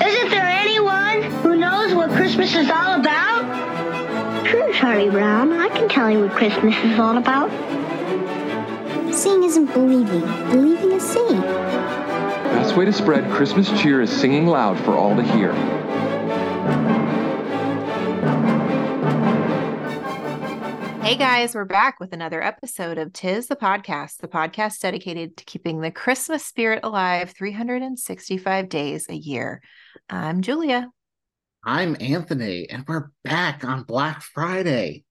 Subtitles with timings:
[0.00, 4.46] Isn't there anyone who knows what Christmas is all about?
[4.46, 5.52] Sure, Charlie Brown.
[5.52, 7.50] I can tell you what Christmas is all about.
[9.14, 10.20] Seeing isn't believing.
[10.50, 11.40] Believing is seeing.
[11.40, 15.54] Best way to spread Christmas cheer is singing loud for all to hear.
[21.02, 25.44] Hey guys, we're back with another episode of Tis the Podcast, the podcast dedicated to
[25.44, 29.62] keeping the Christmas spirit alive 365 days a year.
[30.08, 30.90] I'm Julia.
[31.64, 35.04] I'm Anthony, and we're back on Black Friday.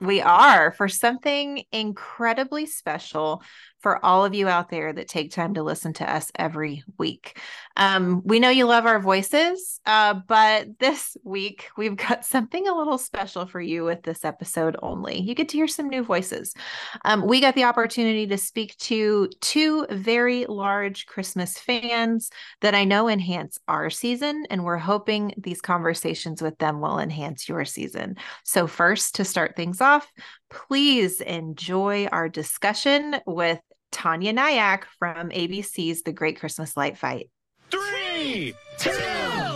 [0.00, 3.42] We are for something incredibly special
[3.80, 7.38] for all of you out there that take time to listen to us every week.
[7.76, 12.76] Um, we know you love our voices, uh, but this week we've got something a
[12.76, 15.20] little special for you with this episode only.
[15.20, 16.54] You get to hear some new voices.
[17.04, 22.84] Um, we got the opportunity to speak to two very large Christmas fans that I
[22.84, 28.16] know enhance our season, and we're hoping these conversations with them will enhance your season.
[28.44, 30.10] So, first, to start things off,
[30.50, 33.60] please enjoy our discussion with
[33.92, 37.30] Taniya Nayak from ABC's The Great Christmas Light Fight.
[37.70, 39.49] Three, two.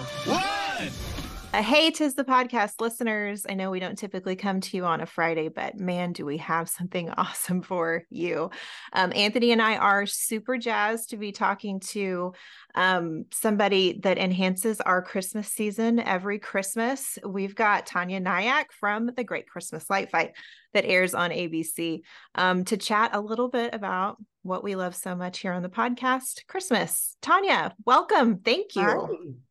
[1.54, 3.46] Uh, hey, tis the podcast listeners.
[3.48, 6.38] I know we don't typically come to you on a Friday, but man, do we
[6.38, 8.50] have something awesome for you.
[8.92, 12.32] Um, Anthony and I are super jazzed to be talking to
[12.74, 17.20] um, somebody that enhances our Christmas season every Christmas.
[17.24, 20.32] We've got Taniya Nayak from the Great Christmas Light Fight
[20.72, 22.00] that airs on ABC
[22.34, 25.68] um, to chat a little bit about what we love so much here on the
[25.70, 27.16] podcast Christmas.
[27.22, 28.38] Taniya, welcome.
[28.38, 28.82] Thank you.
[28.82, 29.06] Hi.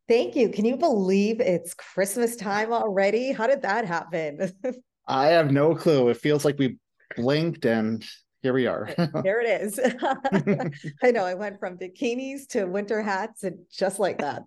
[0.06, 0.48] Thank you.
[0.48, 3.32] Can you believe it's Christmas time already?
[3.32, 4.52] How did that happen?
[5.08, 6.08] I have no clue.
[6.10, 6.78] It feels like we
[7.16, 8.06] blinked and
[8.42, 8.88] here we are.
[9.24, 9.80] there it is.
[11.02, 11.24] I know.
[11.24, 14.42] I went from bikinis to winter hats and just like that.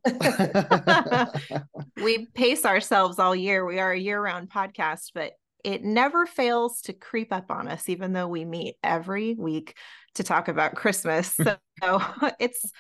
[2.02, 3.66] we pace ourselves all year.
[3.66, 5.34] We are a year round podcast, but
[5.64, 9.76] it never fails to creep up on us, even though we meet every week
[10.18, 11.36] to talk about Christmas.
[11.38, 11.56] Mm-hmm.
[11.84, 12.72] So it's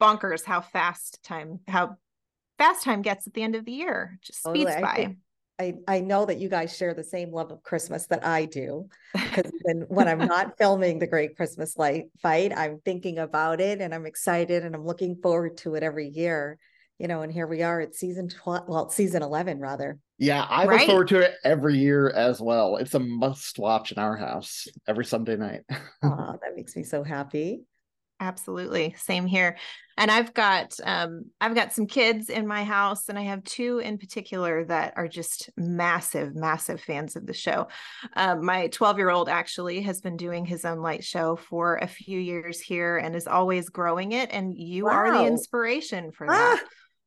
[0.00, 1.96] bonkers how fast time, how
[2.58, 4.18] fast time gets at the end of the year.
[4.22, 4.74] Just speeds Totally.
[4.74, 4.94] I by.
[4.94, 5.18] think-
[5.58, 8.90] I, I know that you guys share the same love of Christmas that I do.
[9.14, 13.80] Because when, when I'm not filming the Great Christmas Light Fight, I'm thinking about it
[13.80, 16.58] and I'm excited and I'm looking forward to it every year.
[16.98, 19.98] You know, and here we are at season 12, well, season 11 rather.
[20.18, 22.76] yeah, I look forward to it every year as well.
[22.76, 25.60] It's a must watch in our house every Sunday night.
[26.02, 27.60] Aw, that makes me so happy.
[28.18, 28.94] Absolutely.
[28.98, 29.58] Same here.
[29.98, 33.78] And I've got um I've got some kids in my house and I have two
[33.78, 37.68] in particular that are just massive massive fans of the show.
[38.14, 42.58] Um, my 12-year-old actually has been doing his own light show for a few years
[42.58, 46.64] here and is always growing it and you are the inspiration for Ah, that.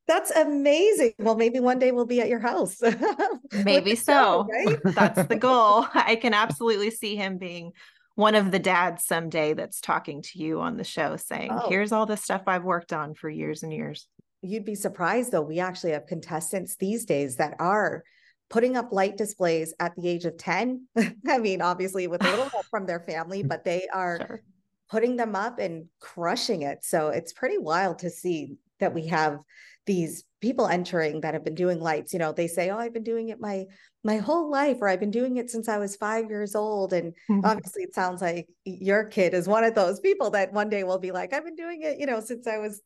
[0.10, 1.14] That's amazing.
[1.20, 2.82] Well, maybe one day we'll be at your house.
[3.64, 4.48] Maybe the show, so.
[4.52, 4.78] right?
[4.96, 5.86] That's the goal.
[5.94, 7.72] I can absolutely see him being
[8.16, 11.70] one of the dads someday that's talking to you on the show saying, Oh.
[11.70, 14.08] "Here's all the stuff I've worked on for years and years."
[14.42, 15.42] You'd be surprised though.
[15.42, 18.04] We actually have contestants these days that are
[18.50, 20.88] putting up light displays at the age of 10.
[21.28, 24.42] I mean, obviously with a little help from their family, but they are Sure.
[24.90, 26.84] putting them up and crushing it.
[26.84, 29.40] So it's pretty wild to see that we have
[29.90, 32.14] these people entering that have been doing lights.
[32.14, 33.66] You know, they say, "Oh, I've been doing it my
[34.04, 37.14] my whole life," or "I've been doing it since I was five years old." And
[37.28, 37.44] mm-hmm.
[37.44, 41.00] obviously, it sounds like your kid is one of those people that one day will
[41.00, 42.82] be like, "I've been doing it, you know, since I was."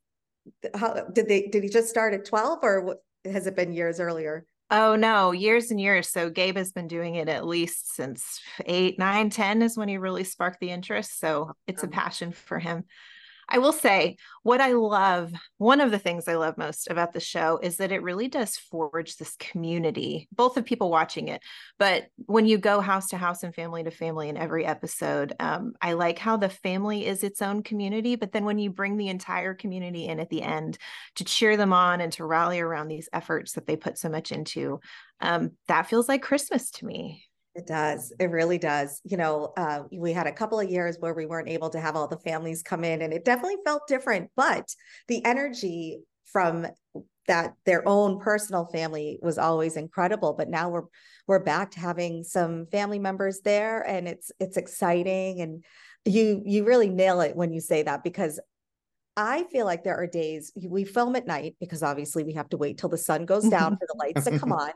[0.74, 1.48] How did they?
[1.48, 4.46] Did he just start at twelve, or has it been years earlier?
[4.72, 6.08] Oh no, years and years.
[6.10, 9.98] So Gabe has been doing it at least since eight, nine, ten is when he
[9.98, 11.20] really sparked the interest.
[11.20, 12.86] So it's a passion for him.
[13.50, 17.20] I will say what I love, one of the things I love most about the
[17.20, 21.42] show is that it really does forge this community, both of people watching it.
[21.80, 25.74] But when you go house to house and family to family in every episode, um,
[25.82, 28.16] I like how the family is its own community.
[28.16, 30.78] But then when you bring the entire community in at the end
[31.16, 34.32] to cheer them on and to rally around these efforts that they put so much
[34.32, 34.80] into,
[35.22, 37.26] um, that feels like Christmas to me.
[37.56, 38.12] It does.
[38.20, 39.00] It really does.
[39.04, 41.96] You know, uh, we had a couple of years where we weren't able to have
[41.96, 44.32] all the families come in, and it definitely felt different.
[44.36, 44.74] But
[45.08, 46.68] the energy from
[47.28, 50.84] that their own personal family was always incredible but now we're
[51.26, 55.64] we're back to having some family members there and it's it's exciting and
[56.06, 58.40] you you really nail it when you say that because
[59.16, 62.58] I feel like there are days we film at night because obviously we have to
[62.58, 64.72] wait till the sun goes down for the lights to come on.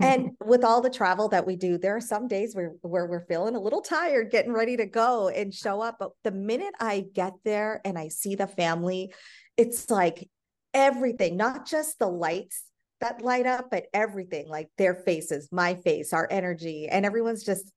[0.00, 3.26] And with all the travel that we do, there are some days where, where we're
[3.26, 5.96] feeling a little tired, getting ready to go and show up.
[5.98, 9.12] But the minute I get there and I see the family,
[9.56, 10.28] it's like
[10.72, 12.64] everything, not just the lights
[13.00, 17.70] that light up, but everything like their faces, my face, our energy, and everyone's just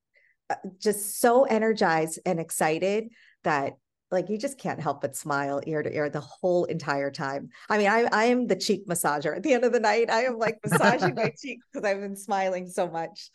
[0.49, 3.09] uh, just so energized and excited
[3.43, 3.73] that
[4.11, 7.49] like you just can't help but smile ear to ear the whole entire time.
[7.69, 10.09] I mean, I I am the cheek massager at the end of the night.
[10.09, 13.29] I am like massaging my cheek because I've been smiling so much.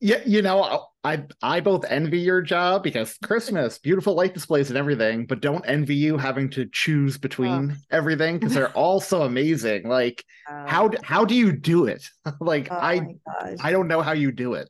[0.00, 4.78] yeah, you know, I I both envy your job because Christmas, beautiful light displays and
[4.78, 7.74] everything, but don't envy you having to choose between oh.
[7.90, 9.88] everything because they're all so amazing.
[9.88, 12.08] Like, um, how how do you do it?
[12.40, 13.16] like, oh I
[13.60, 14.68] I don't know how you do it.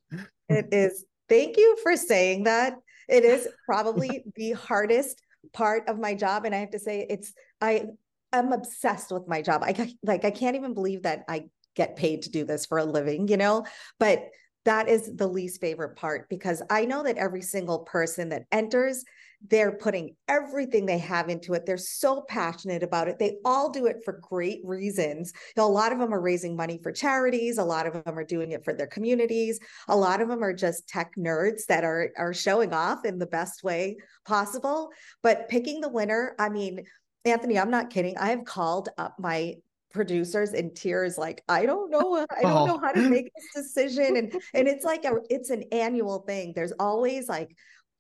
[0.49, 1.05] It is.
[1.29, 2.75] Thank you for saying that
[3.09, 5.23] it is probably the hardest
[5.53, 7.85] part of my job and i have to say it's i
[8.33, 9.63] i'm obsessed with my job.
[9.63, 12.85] I like i can't even believe that i get paid to do this for a
[12.85, 13.65] living you know?
[14.01, 14.31] But
[14.65, 19.05] that is the least favorite part because i know that every single person that enters
[19.49, 21.67] they're putting everything they have into it.
[21.67, 23.19] They're so passionate about it.
[23.19, 25.33] They all do it for great reasons.
[25.57, 27.59] You know, a lot of them are raising money for charities.
[27.59, 29.59] A lot of them are doing it for their communities.
[29.89, 33.27] A lot of them are just tech nerds that are are showing off in the
[33.27, 34.91] best way possible.
[35.23, 36.85] But picking the winner, I mean,
[37.25, 38.17] Anthony, I'm not kidding.
[38.17, 39.57] I have called up my
[39.93, 42.67] producers in tears like i don't know i don't oh.
[42.67, 43.09] know how to oh.
[43.09, 47.57] make this decision and and it's like a it's an annual thing there's always like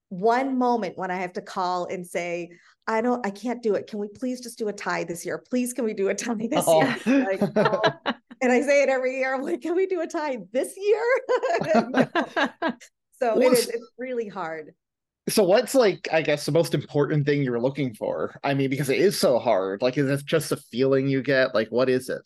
[0.08, 2.50] one moment when I have to call and say,
[2.86, 3.88] I don't, I can't do it.
[3.88, 5.38] Can we please just do a tie this year?
[5.38, 6.82] Please, can we do a tie this oh.
[7.04, 7.24] year?
[7.24, 7.82] Like, oh.
[8.40, 9.34] and I say it every year.
[9.34, 11.02] I'm like, can we do a tie this year?
[13.20, 14.74] so it is, it's really hard.
[15.28, 18.38] So what's like, I guess, the most important thing you're looking for?
[18.44, 19.82] I mean, because it is so hard.
[19.82, 21.52] Like, is it just a feeling you get?
[21.52, 22.22] Like, what is it?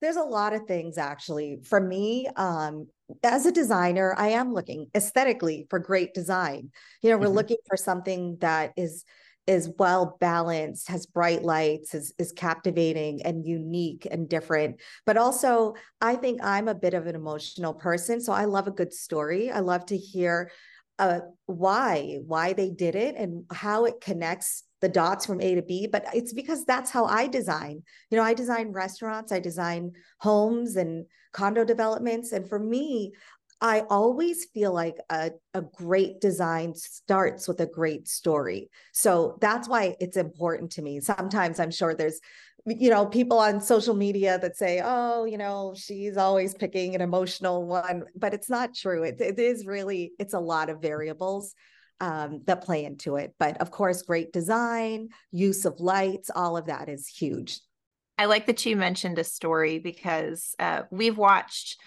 [0.00, 1.58] There's a lot of things actually.
[1.64, 2.86] For me, um,
[3.22, 6.70] as a designer, I am looking aesthetically for great design.
[7.02, 7.36] You know, we're mm-hmm.
[7.36, 9.04] looking for something that is
[9.46, 14.80] is well balanced, has bright lights, is is captivating and unique and different.
[15.04, 18.72] But also, I think I'm a bit of an emotional person, so I love a
[18.72, 19.50] good story.
[19.50, 20.50] I love to hear
[20.98, 25.62] uh, why why they did it and how it connects the dots from A to
[25.62, 27.82] B, but it's because that's how I design.
[28.08, 29.90] You know, I design restaurants, I design
[30.20, 32.30] homes and condo developments.
[32.30, 33.12] And for me,
[33.60, 38.70] I always feel like a, a great design starts with a great story.
[38.92, 41.00] So that's why it's important to me.
[41.00, 42.20] Sometimes I'm sure there's,
[42.64, 47.00] you know, people on social media that say, oh, you know, she's always picking an
[47.00, 49.02] emotional one, but it's not true.
[49.02, 51.56] It, it is really, it's a lot of variables
[52.00, 53.34] um, that play into it.
[53.38, 57.60] But of course, great design, use of lights, all of that is huge.
[58.18, 61.78] I like that you mentioned a story because uh, we've watched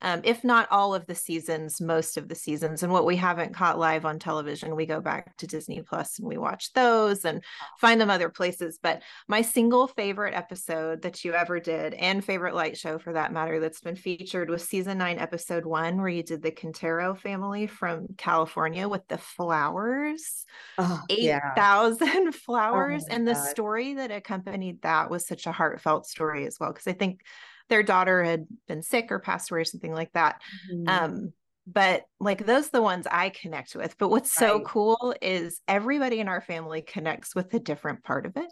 [0.00, 2.82] um, if not all of the seasons, most of the seasons.
[2.82, 6.28] And what we haven't caught live on television, we go back to Disney Plus and
[6.28, 7.42] we watch those and
[7.80, 8.78] find them other places.
[8.80, 13.32] But my single favorite episode that you ever did, and favorite light show for that
[13.32, 17.66] matter, that's been featured was season nine, episode one, where you did the Quintero family
[17.66, 20.44] from California with the flowers,
[20.78, 22.30] oh, 8,000 yeah.
[22.32, 23.04] flowers.
[23.10, 26.72] Oh and the story that accompanied that was such a heartfelt story as well.
[26.72, 27.22] Because I think
[27.68, 30.40] their daughter had been sick or passed away or something like that.
[30.72, 30.88] Mm-hmm.
[30.88, 31.32] Um,
[31.66, 33.96] but like those are the ones I connect with.
[33.98, 34.64] But what's so right.
[34.64, 38.50] cool is everybody in our family connects with a different part of it.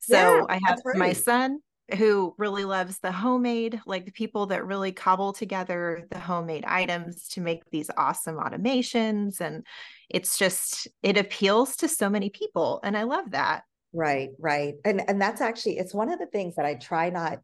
[0.00, 0.96] So yeah, I have right.
[0.96, 1.60] my son
[1.96, 7.28] who really loves the homemade, like the people that really cobble together the homemade items
[7.28, 9.40] to make these awesome automations.
[9.40, 9.64] And
[10.10, 12.80] it's just, it appeals to so many people.
[12.82, 13.62] And I love that.
[13.92, 14.74] Right, right.
[14.84, 17.38] And and that's actually it's one of the things that I try not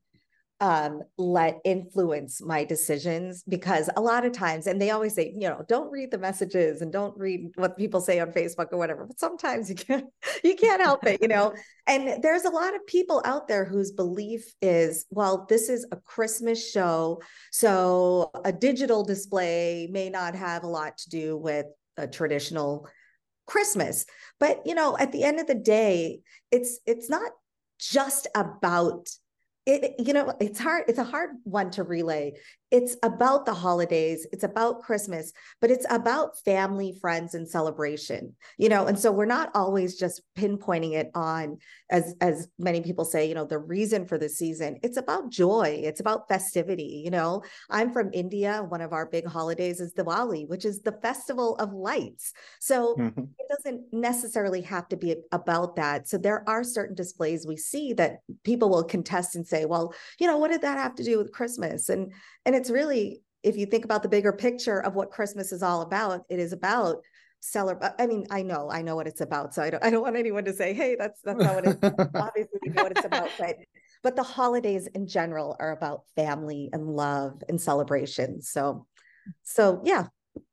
[0.63, 5.49] um, let influence my decisions because a lot of times, and they always say, you
[5.49, 9.05] know, don't read the messages and don't read what people say on Facebook or whatever.
[9.05, 10.07] But sometimes you can't,
[10.45, 11.53] you can't help it, you know.
[11.89, 15.97] And there's a lot of people out there whose belief is, well, this is a
[15.97, 21.67] Christmas show, so a digital display may not have a lot to do with
[21.97, 22.87] a traditional
[23.49, 24.07] Christmas.
[24.39, 26.21] But you know, at the end of the day,
[26.53, 27.33] it's it's not
[27.81, 29.09] just about
[29.67, 32.33] it you know it's hard it's a hard one to relay
[32.73, 38.69] it's about the holidays it's about christmas but it's about family friends and celebration you
[38.69, 38.87] know?
[38.87, 41.59] And so we're not always just pinpointing it on
[41.91, 44.79] as as many people say you know the reason for the season.
[44.83, 47.43] It's about joy it's about festivity you know?
[47.71, 48.65] I'm from india.
[48.69, 52.33] One of our big holidays is diwali which is the festival of lights.
[52.61, 53.23] So mm-hmm.
[53.39, 56.09] it doesn't necessarily have to be about that.
[56.09, 60.27] So there are certain displays we see that people will contest and say well you
[60.27, 61.89] know what did that have to do with christmas?
[61.89, 62.13] And
[62.45, 65.83] and it's really if you think about the bigger picture of what christmas is all
[65.83, 66.99] about it is about
[67.41, 70.03] seller i mean i know i know what it's about so i don't i don't
[70.03, 71.79] want anyone to say hey that's that's not what it's
[72.15, 73.57] obviously we know what it's about but
[74.03, 78.87] but the holidays in general are about family and love and celebration so
[79.43, 80.07] so yeah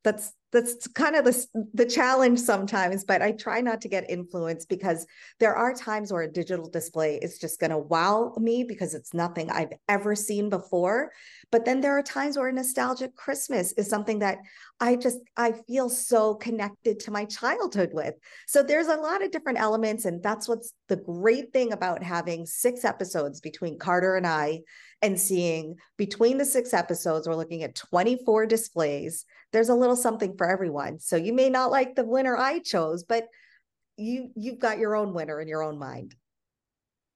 [0.03, 4.67] that's that's kind of the, the challenge sometimes but i try not to get influenced
[4.67, 5.05] because
[5.39, 9.13] there are times where a digital display is just going to wow me because it's
[9.13, 11.11] nothing i've ever seen before.
[11.51, 14.39] But then there are times where nostalgic christmas is something that
[14.79, 18.15] i just i feel so connected to my childhood with.
[18.47, 22.45] So there's a lot of different elements and that's what's the great thing about having
[22.45, 24.61] six episodes between carter and i
[25.01, 29.25] and seeing between the six episodes, we're looking at 24 displays.
[29.51, 30.99] There's a little something for everyone.
[30.99, 33.27] So you may not like the winner I chose, but
[33.97, 36.15] you you've got your own winner in your own mind.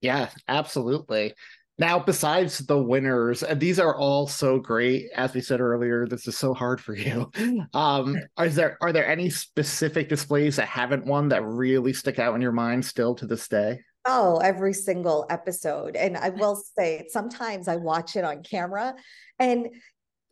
[0.02, 1.34] Yeah, absolutely.
[1.80, 6.28] Now, besides the winners, and these are all so great, as we said earlier, this
[6.28, 7.32] is so hard for you.
[7.74, 12.36] Um, is there are there any specific displays that haven't won that really stick out
[12.36, 13.80] in your mind still to this day?
[14.06, 15.96] Oh, every single episode.
[15.96, 18.96] And I will say sometimes I watch it on camera
[19.40, 19.70] and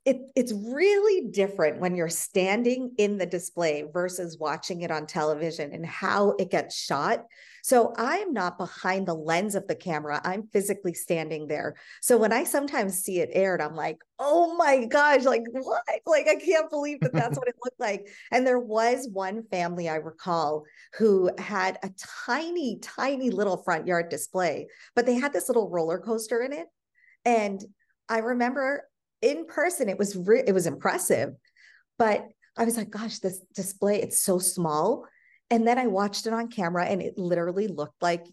[0.03, 5.72] it, it's really different when you're standing in the display versus watching it on television
[5.74, 7.25] and how it gets shot.
[7.63, 10.20] So I'm not behind the lens of the camera.
[10.24, 11.75] I'm physically standing there.
[12.01, 15.84] So when I sometimes see it aired, I'm like, oh my gosh, like what?
[16.08, 18.08] Like I can't believe that that's what it looked like.
[18.31, 20.63] And there was one family I recall
[20.98, 21.91] who had a
[22.25, 26.65] tiny, tiny little front yard display, but they had this little roller coaster in it.
[27.24, 27.63] And
[28.10, 28.84] I remember
[29.21, 31.33] in person, it was re- it was impressive,
[31.97, 35.05] but I was like, gosh, this display, it's so small.
[35.49, 38.25] And then I watched it on camera and it literally looked like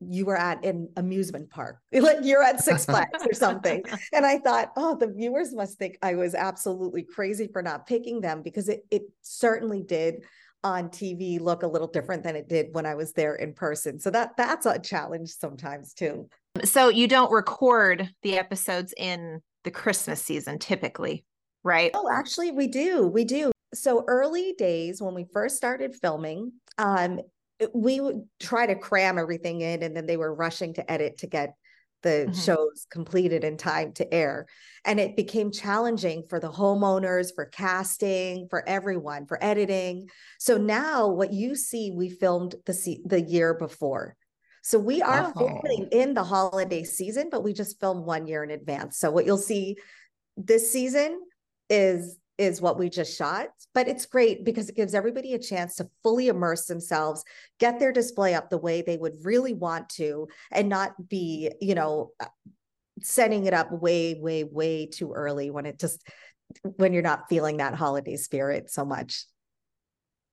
[0.00, 3.82] you were at an amusement park, like you're at Six Flags or something.
[4.12, 8.20] And I thought, oh, the viewers must think I was absolutely crazy for not picking
[8.20, 10.24] them because it, it certainly did
[10.64, 13.98] on TV look a little different than it did when I was there in person.
[13.98, 16.28] So that that's a challenge sometimes too.
[16.64, 21.24] So you don't record the episodes in the Christmas season typically,
[21.62, 21.90] right?
[21.94, 23.06] Oh, actually, we do.
[23.06, 23.52] We do.
[23.74, 27.20] So early days when we first started filming, um,
[27.74, 31.26] we would try to cram everything in, and then they were rushing to edit to
[31.26, 31.54] get
[32.02, 32.32] the mm-hmm.
[32.32, 34.46] shows completed in time to air.
[34.84, 40.08] And it became challenging for the homeowners, for casting, for everyone, for editing.
[40.38, 44.16] So now what you see, we filmed the the year before.
[44.62, 45.38] So we are oh.
[45.38, 48.96] filming in the holiday season, but we just film one year in advance.
[48.96, 49.76] So what you'll see
[50.36, 51.20] this season
[51.68, 55.76] is is what we just shot but it's great because it gives everybody a chance
[55.76, 57.22] to fully immerse themselves
[57.60, 61.74] get their display up the way they would really want to and not be you
[61.74, 62.26] know uh,
[63.02, 66.02] setting it up way way way too early when it just
[66.76, 69.26] when you're not feeling that holiday spirit so much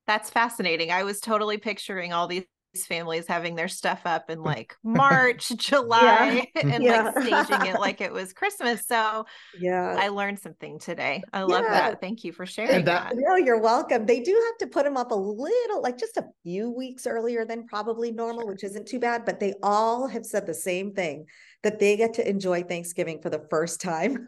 [0.08, 2.46] that's fascinating i was totally picturing all these
[2.76, 6.62] families having their stuff up in like March, July, yeah.
[6.68, 7.04] and yeah.
[7.04, 8.86] like staging it like it was Christmas.
[8.88, 9.26] So
[9.60, 11.24] yeah, I learned something today.
[11.34, 11.92] I love yeah.
[11.92, 12.02] that.
[12.02, 13.14] Thank you for sharing that, that.
[13.16, 14.06] No, you're welcome.
[14.06, 17.46] They do have to put them up a little, like just a few weeks earlier
[17.46, 18.52] than probably normal, sure.
[18.52, 19.26] which isn't too bad.
[19.26, 21.26] But they all have said the same thing
[21.64, 24.26] that they get to enjoy Thanksgiving for the first time.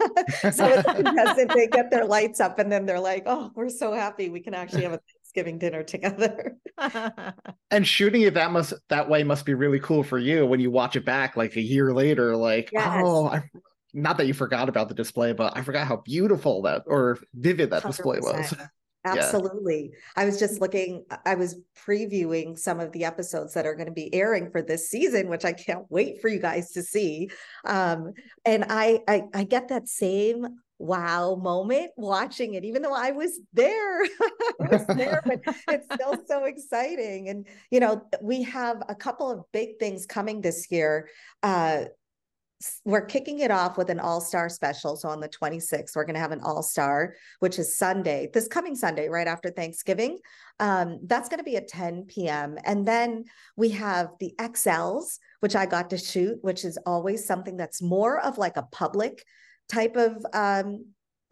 [0.51, 3.93] so it's because they get their lights up and then they're like, oh, we're so
[3.93, 4.99] happy we can actually have a
[5.31, 6.57] Thanksgiving dinner together.
[7.71, 10.71] and shooting it that must that way must be really cool for you when you
[10.71, 12.35] watch it back like a year later.
[12.35, 13.01] Like, yes.
[13.03, 13.43] oh, I,
[13.93, 17.69] not that you forgot about the display, but I forgot how beautiful that or vivid
[17.71, 17.87] that 100%.
[17.87, 18.53] display was.
[19.03, 19.91] Absolutely.
[19.91, 20.23] Yeah.
[20.23, 23.93] I was just looking, I was previewing some of the episodes that are going to
[23.93, 27.29] be airing for this season, which I can't wait for you guys to see.
[27.65, 28.13] Um,
[28.45, 33.39] and I, I, I get that same wow moment watching it, even though I was
[33.53, 34.03] there.
[34.61, 37.29] I was there, but it's still so exciting.
[37.29, 41.09] And, you know, we have a couple of big things coming this year.
[41.43, 41.85] Uh,
[42.85, 44.95] we're kicking it off with an all-star special.
[44.95, 48.75] So on the 26th we're going to have an all-star which is sunday this coming
[48.75, 50.19] sunday right after thanksgiving.
[50.59, 53.25] Um, that's going to be at 10 p.m and then
[53.55, 58.19] we have the xls which i got to shoot which is always something that's more
[58.19, 59.23] of like a public
[59.71, 60.85] type of um,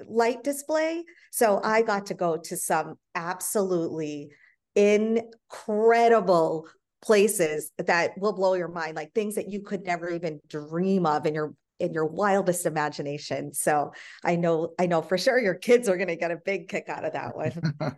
[0.08, 1.04] light display.
[1.32, 4.30] So I got to go to some absolutely
[4.76, 6.68] incredible
[7.02, 11.26] places that will blow your mind, like things that you could never even dream of
[11.26, 13.54] in your in your wildest imagination.
[13.54, 16.68] So I know I know for sure your kids are going to get a big
[16.68, 17.76] kick out of that one.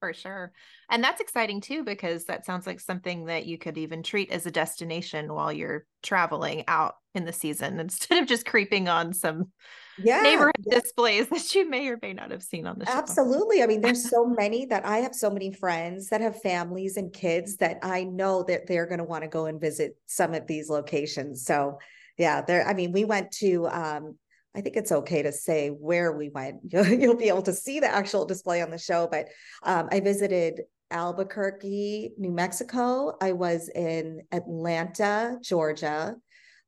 [0.00, 0.52] for sure.
[0.90, 4.46] And that's exciting too, because that sounds like something that you could even treat as
[4.46, 9.52] a destination while you're traveling out in the season instead of just creeping on some
[9.98, 10.80] yeah, neighborhood yeah.
[10.80, 12.92] displays that you may or may not have seen on the show.
[12.92, 13.62] Absolutely.
[13.62, 17.12] I mean, there's so many that I have so many friends that have families and
[17.12, 20.46] kids that I know that they're going to want to go and visit some of
[20.46, 21.44] these locations.
[21.44, 21.78] So
[22.18, 24.16] yeah, there, I mean, we went to um,
[24.54, 26.60] I think it's okay to say where we went.
[26.70, 29.28] You'll, you'll be able to see the actual display on the show, but
[29.62, 33.16] um, I visited Albuquerque, New Mexico.
[33.20, 36.16] I was in Atlanta, Georgia.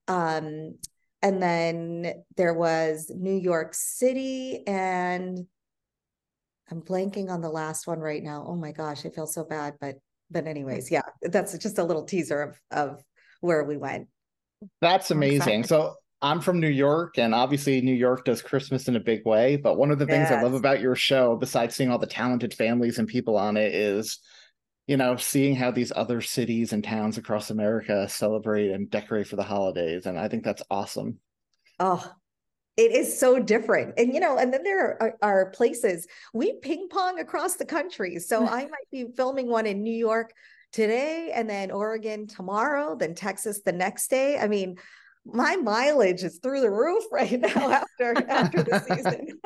[0.08, 0.76] Um,
[1.24, 5.46] and then there was New York City and
[6.70, 8.44] I'm blanking on the last one right now.
[8.46, 9.96] Oh my gosh, I feel so bad, but
[10.30, 13.02] but anyways, yeah, that's just a little teaser of of
[13.40, 14.08] where we went.
[14.82, 15.64] That's amazing.
[15.64, 19.56] So I'm from New York, and obviously New York does Christmas in a big way.
[19.56, 20.32] But one of the things yes.
[20.32, 23.74] I love about your show, besides seeing all the talented families and people on it,
[23.74, 24.18] is
[24.86, 29.36] you know seeing how these other cities and towns across America celebrate and decorate for
[29.36, 31.18] the holidays, and I think that's awesome.
[31.78, 32.12] Oh,
[32.76, 36.88] it is so different and you know and then there are, are, places we ping
[36.90, 40.32] pong across the country so i might be filming one in new york
[40.72, 44.76] today and then oregon tomorrow then texas the next day i mean
[45.24, 47.48] my mileage is through the roof right now
[47.98, 49.40] after after the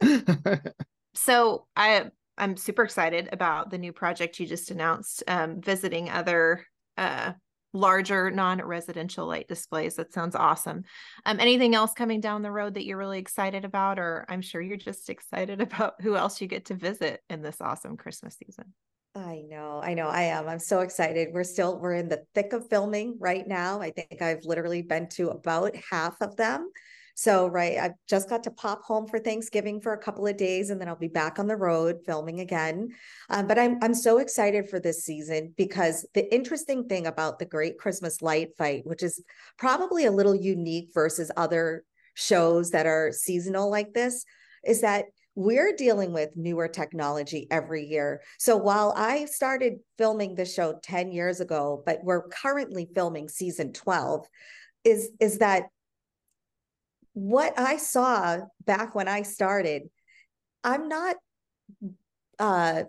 [0.00, 0.62] season.
[1.14, 2.06] so I
[2.38, 6.64] I'm super excited about the new project you just announced, um, visiting other
[6.96, 7.32] uh,
[7.72, 9.96] larger non-residential light displays.
[9.96, 10.84] That sounds awesome.
[11.24, 14.60] Um, anything else coming down the road that you're really excited about, or I'm sure
[14.60, 18.74] you're just excited about who else you get to visit in this awesome Christmas season?
[19.14, 20.46] I know, I know, I am.
[20.46, 21.28] I'm so excited.
[21.32, 23.80] We're still we're in the thick of filming right now.
[23.80, 26.70] I think I've literally been to about half of them.
[27.18, 30.68] So, right, I've just got to pop home for Thanksgiving for a couple of days,
[30.68, 32.90] and then I'll be back on the road filming again.
[33.30, 37.46] Um, but I'm I'm so excited for this season because the interesting thing about the
[37.46, 39.24] Great Christmas Light Fight, which is
[39.56, 44.26] probably a little unique versus other shows that are seasonal like this,
[44.62, 48.20] is that we're dealing with newer technology every year.
[48.38, 53.72] So while I started filming the show 10 years ago, but we're currently filming season
[53.72, 54.26] 12,
[54.84, 55.64] is, is that
[57.16, 59.84] what I saw back when I started,
[60.62, 61.16] I'm not
[62.38, 62.82] uh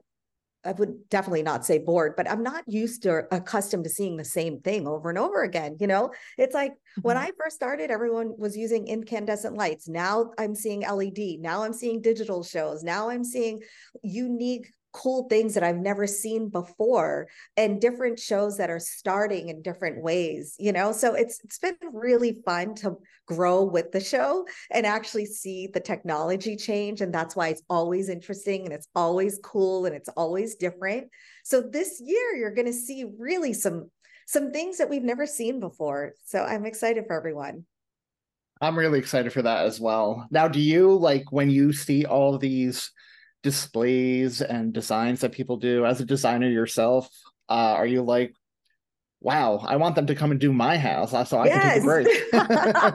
[0.65, 4.25] I would definitely not say bored, but I'm not used to accustomed to seeing the
[4.25, 5.77] same thing over and over again.
[5.79, 7.01] You know, it's like mm-hmm.
[7.03, 9.87] when I first started, everyone was using incandescent lights.
[9.87, 11.39] Now I'm seeing LED.
[11.39, 12.83] Now I'm seeing digital shows.
[12.83, 13.61] Now I'm seeing
[14.03, 19.61] unique cool things that I've never seen before and different shows that are starting in
[19.61, 20.91] different ways, you know?
[20.91, 25.79] So it's it's been really fun to grow with the show and actually see the
[25.79, 30.55] technology change and that's why it's always interesting and it's always cool and it's always
[30.55, 31.09] different.
[31.43, 33.91] So this year you're going to see really some
[34.25, 36.13] some things that we've never seen before.
[36.25, 37.65] So I'm excited for everyone.
[38.59, 40.27] I'm really excited for that as well.
[40.31, 42.91] Now, do you like when you see all these
[43.43, 45.85] displays and designs that people do.
[45.85, 47.09] As a designer yourself
[47.49, 48.33] uh, are you like
[49.19, 51.83] wow i want them to come and do my house so i yes.
[51.83, 52.85] can take a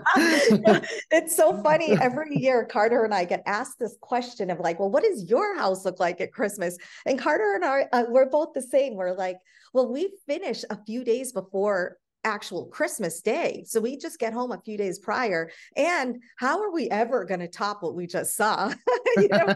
[0.66, 0.84] break.
[1.10, 1.96] It's so funny.
[2.00, 5.56] Every year carter and i get asked this question of like well what does your
[5.56, 6.78] house look like at christmas?
[7.06, 8.94] And carter and i uh, we're both the same.
[8.94, 9.38] We're like
[9.72, 13.64] well we finish a few days before actual Christmas day.
[13.66, 15.50] So we just get home a few days prior.
[15.76, 18.72] And how are we ever going to top what we just saw?
[19.28, 19.54] know,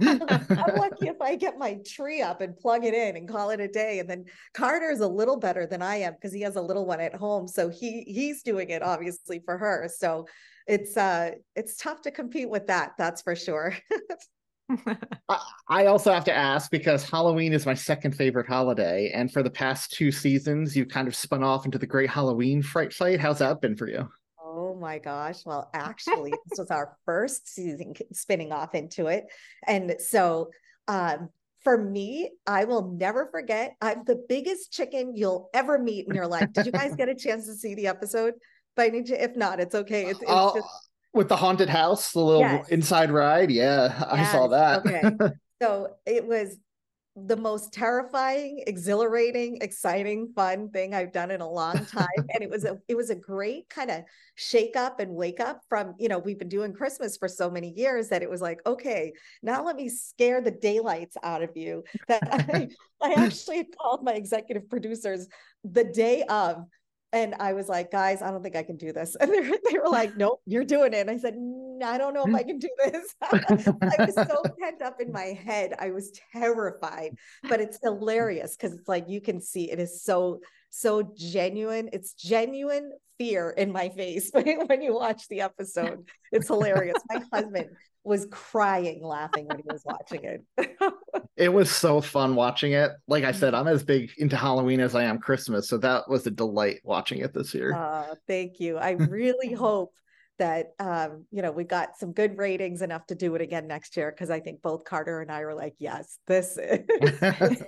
[0.00, 3.60] I'm lucky if I get my tree up and plug it in and call it
[3.60, 3.98] a day.
[3.98, 7.00] And then Carter's a little better than I am because he has a little one
[7.00, 7.46] at home.
[7.46, 9.88] So he he's doing it obviously for her.
[9.94, 10.26] So
[10.66, 13.76] it's uh it's tough to compete with that, that's for sure.
[15.68, 19.50] I also have to ask because Halloween is my second favorite holiday, and for the
[19.50, 23.20] past two seasons, you've kind of spun off into the Great Halloween Fright Fight.
[23.20, 24.08] How's that been for you?
[24.42, 25.44] Oh my gosh!
[25.44, 29.24] Well, actually, this was our first season spinning off into it,
[29.66, 30.50] and so
[30.88, 31.28] um,
[31.62, 33.74] for me, I will never forget.
[33.80, 36.52] I'm the biggest chicken you'll ever meet in your life.
[36.52, 38.34] Did you guys get a chance to see the episode?
[38.78, 39.10] Chance?
[39.10, 40.06] If not, it's okay.
[40.06, 42.68] It's, it's just with the haunted house, the little yes.
[42.68, 43.50] inside ride.
[43.50, 44.04] Yeah, yes.
[44.10, 44.86] I saw that.
[44.86, 45.34] okay.
[45.62, 46.56] So it was
[47.14, 52.06] the most terrifying, exhilarating, exciting, fun thing I've done in a long time.
[52.16, 54.02] and it was a it was a great kind of
[54.34, 57.74] shake up and wake up from, you know, we've been doing Christmas for so many
[57.76, 61.84] years that it was like, okay, now let me scare the daylights out of you.
[62.08, 62.68] That I,
[63.02, 65.28] I actually called my executive producers
[65.64, 66.64] the day of
[67.12, 69.16] and I was like, guys, I don't think I can do this.
[69.20, 71.00] And they were, they were like, nope, you're doing it.
[71.00, 71.36] And I said,
[71.84, 73.14] I don't know if I can do this.
[73.22, 75.74] I was so pent up in my head.
[75.78, 77.16] I was terrified,
[77.48, 80.40] but it's hilarious because it's like you can see it is so,
[80.72, 81.90] so genuine.
[81.92, 84.30] It's genuine fear in my face
[84.66, 86.08] when you watch the episode.
[86.32, 86.96] It's hilarious.
[87.08, 87.68] My husband
[88.04, 90.44] was crying laughing when he was watching it.
[91.36, 92.90] it was so fun watching it.
[93.06, 96.26] Like I said, I'm as big into Halloween as I am Christmas, so that was
[96.26, 97.72] a delight watching it this year.
[97.74, 98.78] Uh, thank you.
[98.78, 99.92] I really hope
[100.42, 103.96] that um, you know we got some good ratings enough to do it again next
[103.96, 106.80] year because I think both Carter and I were like, yes, this is.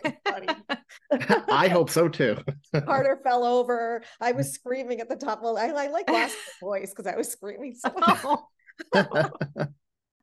[1.49, 2.37] I hope so too.
[2.85, 4.03] Carter fell over.
[4.21, 5.41] I was screaming at the top.
[5.41, 8.49] Well, I, I like lost my voice because I was screaming so.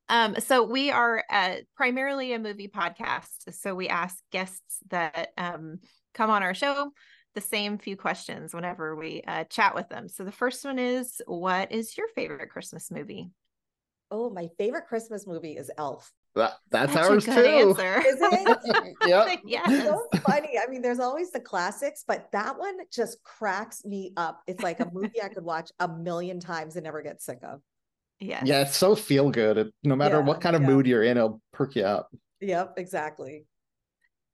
[0.09, 3.53] Um, so we are uh, primarily a movie podcast.
[3.53, 5.79] So we ask guests that um,
[6.13, 6.91] come on our show
[7.33, 10.07] the same few questions whenever we uh, chat with them.
[10.07, 13.31] So the first one is, what is your favorite Christmas movie?
[14.09, 16.11] Oh, my favorite Christmas movie is Elf.
[16.35, 17.31] That, that's Such ours too.
[17.31, 17.99] Answer.
[17.99, 18.57] Is it?
[19.07, 19.39] yep.
[19.45, 19.69] yes.
[19.69, 20.57] It's so funny.
[20.61, 24.41] I mean, there's always the classics, but that one just cracks me up.
[24.47, 27.61] It's like a movie I could watch a million times and never get sick of.
[28.19, 28.41] Yeah.
[28.45, 29.71] Yeah, it's so feel good.
[29.83, 30.67] No matter yeah, what kind of yeah.
[30.67, 32.09] mood you're in, it'll perk you up.
[32.39, 33.45] Yep, exactly.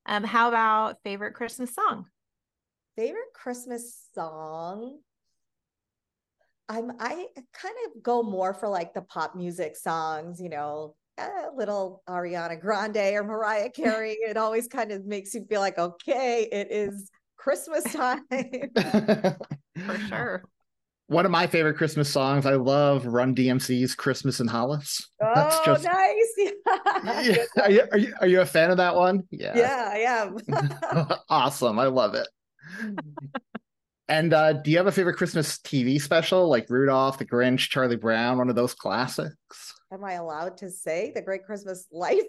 [0.05, 2.05] Um, how about favorite Christmas song?
[2.97, 4.97] Favorite Christmas song?
[6.67, 11.29] I'm I kind of go more for like the pop music songs, you know, a
[11.55, 14.13] little Ariana Grande or Mariah Carey.
[14.27, 18.25] it always kind of makes you feel like, okay, it is Christmas time.
[19.85, 20.43] for sure
[21.07, 22.45] one of my favorite Christmas songs.
[22.45, 26.33] I love Run DMC's "Christmas in Hollis." Oh, That's just, nice!
[27.27, 27.45] yeah.
[27.63, 29.23] Are you, are you are you a fan of that one?
[29.31, 31.17] Yeah, yeah, I am.
[31.29, 32.27] awesome, I love it.
[34.09, 37.97] And uh, do you have a favorite Christmas TV special like Rudolph, The Grinch, Charlie
[37.97, 39.73] Brown, one of those classics?
[39.91, 42.23] Am I allowed to say The Great Christmas Light?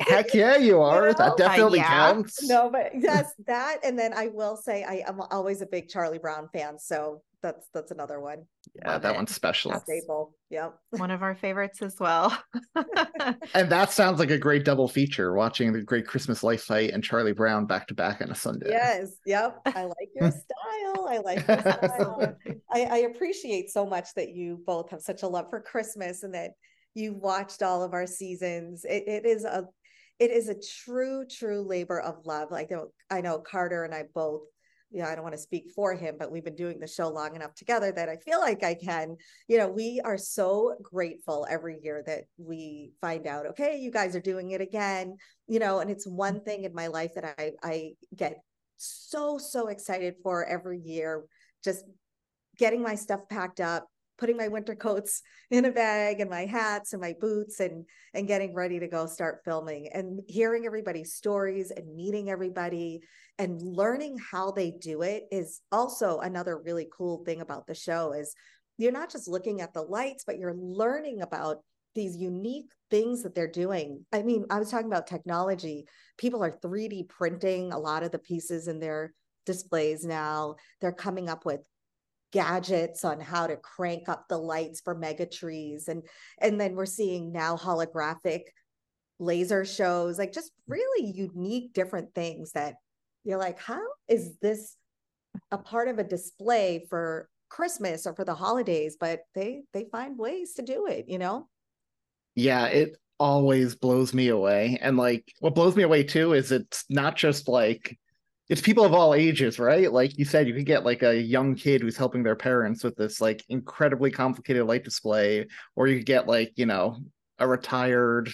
[0.00, 1.06] Heck yeah, you are.
[1.06, 1.18] You know?
[1.18, 2.12] That definitely uh, yeah.
[2.12, 2.42] counts.
[2.46, 3.78] No, but yes, that.
[3.82, 6.78] And then I will say I am always a big Charlie Brown fan.
[6.78, 8.44] So that's that's another one.
[8.74, 9.16] Yeah, Love that it.
[9.16, 9.72] one's special.
[9.80, 10.34] Staple.
[10.50, 10.74] Yep.
[10.90, 12.36] One of our favorites as well.
[13.54, 17.04] and that sounds like a great double feature, watching the Great Christmas Light fight and
[17.04, 18.70] Charlie Brown back to back on a Sunday.
[18.70, 19.12] Yes.
[19.26, 19.60] Yep.
[19.66, 21.08] I like your style.
[21.08, 22.36] I like your style.
[22.72, 26.34] I, I appreciate so much that you both have such a love for Christmas and
[26.34, 26.50] that
[26.94, 28.84] you've watched all of our seasons.
[28.84, 29.66] It, it is a
[30.18, 32.50] it is a true, true labor of love.
[32.50, 32.72] Like
[33.10, 34.42] I know Carter and I both
[34.90, 37.08] you know, I don't want to speak for him, but we've been doing the show
[37.08, 39.16] long enough together that I feel like I can,
[39.48, 44.14] you know, we are so grateful every year that we find out, okay, you guys
[44.14, 45.16] are doing it again,
[45.48, 48.38] you know, and it's one thing in my life that I I get
[48.76, 51.24] so so excited for every year
[51.64, 51.84] just
[52.58, 53.88] getting my stuff packed up
[54.18, 58.28] putting my winter coats in a bag and my hats and my boots and and
[58.28, 63.00] getting ready to go start filming and hearing everybody's stories and meeting everybody
[63.38, 68.12] and learning how they do it is also another really cool thing about the show
[68.12, 68.34] is
[68.78, 71.58] you're not just looking at the lights but you're learning about
[71.96, 74.04] these unique things that they're doing.
[74.12, 75.86] I mean, I was talking about technology.
[76.18, 79.14] People are 3D printing a lot of the pieces in their
[79.46, 80.56] displays now.
[80.80, 81.62] They're coming up with
[82.32, 86.02] gadgets on how to crank up the lights for mega trees and
[86.40, 88.42] and then we're seeing now holographic
[89.18, 90.74] laser shows like just mm.
[90.74, 92.74] really unique different things that
[93.24, 94.76] you're like how is this
[95.50, 98.96] a part of a display for christmas or for the holidays?
[98.98, 101.48] But they they find ways to do it you know?
[102.34, 106.84] Yeah it always blows me away and like what blows me away too is it's
[106.90, 107.98] not just like
[108.48, 109.92] it's people of all ages, right?
[109.92, 112.96] Like you said, you could get like a young kid who's helping their parents with
[112.96, 116.98] this like incredibly complicated light display, or you could get like, you know,
[117.38, 118.30] a retired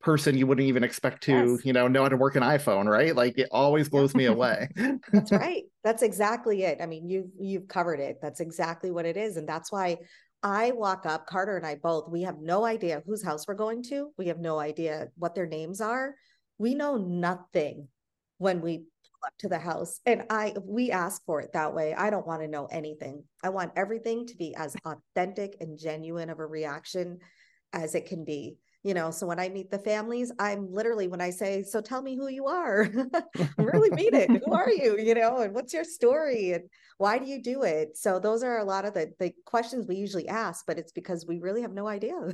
[0.00, 1.64] person you wouldn't even expect to, yes.
[1.64, 3.14] you know, know how to work an iPhone, right?
[3.14, 4.68] Like it always blows me away.
[5.12, 5.62] that's right.
[5.84, 6.78] That's exactly it.
[6.80, 8.18] I mean, you you've covered it.
[8.20, 9.36] That's exactly what it is.
[9.36, 9.98] And that's why
[10.42, 13.84] I walk up, Carter and I both, we have no idea whose house we're going
[13.84, 14.10] to.
[14.18, 16.16] We have no idea what their names are.
[16.58, 17.86] We know nothing
[18.38, 18.82] when we
[19.24, 21.94] up to the house and i we ask for it that way.
[21.94, 23.24] I don't want to know anything.
[23.42, 27.18] I want everything to be as authentic and genuine of a reaction
[27.72, 29.10] as it can be you know?
[29.10, 32.28] So when i meet the families i'm literally when i say so tell me who
[32.28, 32.88] you are
[33.38, 34.30] i really mean it.
[34.30, 34.98] Who are you?
[34.98, 36.64] You know and what's your story and
[36.98, 37.96] why do you do it?
[37.96, 41.26] So those are a lot of the, the questions we usually ask but it's because
[41.26, 42.14] we really have no idea.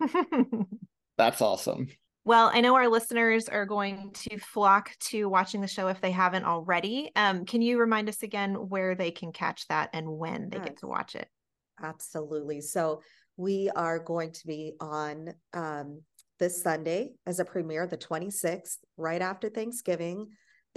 [1.18, 1.88] That's awesome
[2.26, 6.10] well, I know our listeners are going to flock to watching the show if they
[6.10, 7.12] haven't already.
[7.14, 10.66] Um, can you remind us again where they can catch that and when they yes.
[10.66, 11.28] get to watch it?
[11.80, 12.60] Absolutely.
[12.62, 13.02] So
[13.36, 16.02] we are going to be on um,
[16.40, 20.26] this Sunday as a premiere, the 26th, right after Thanksgiving.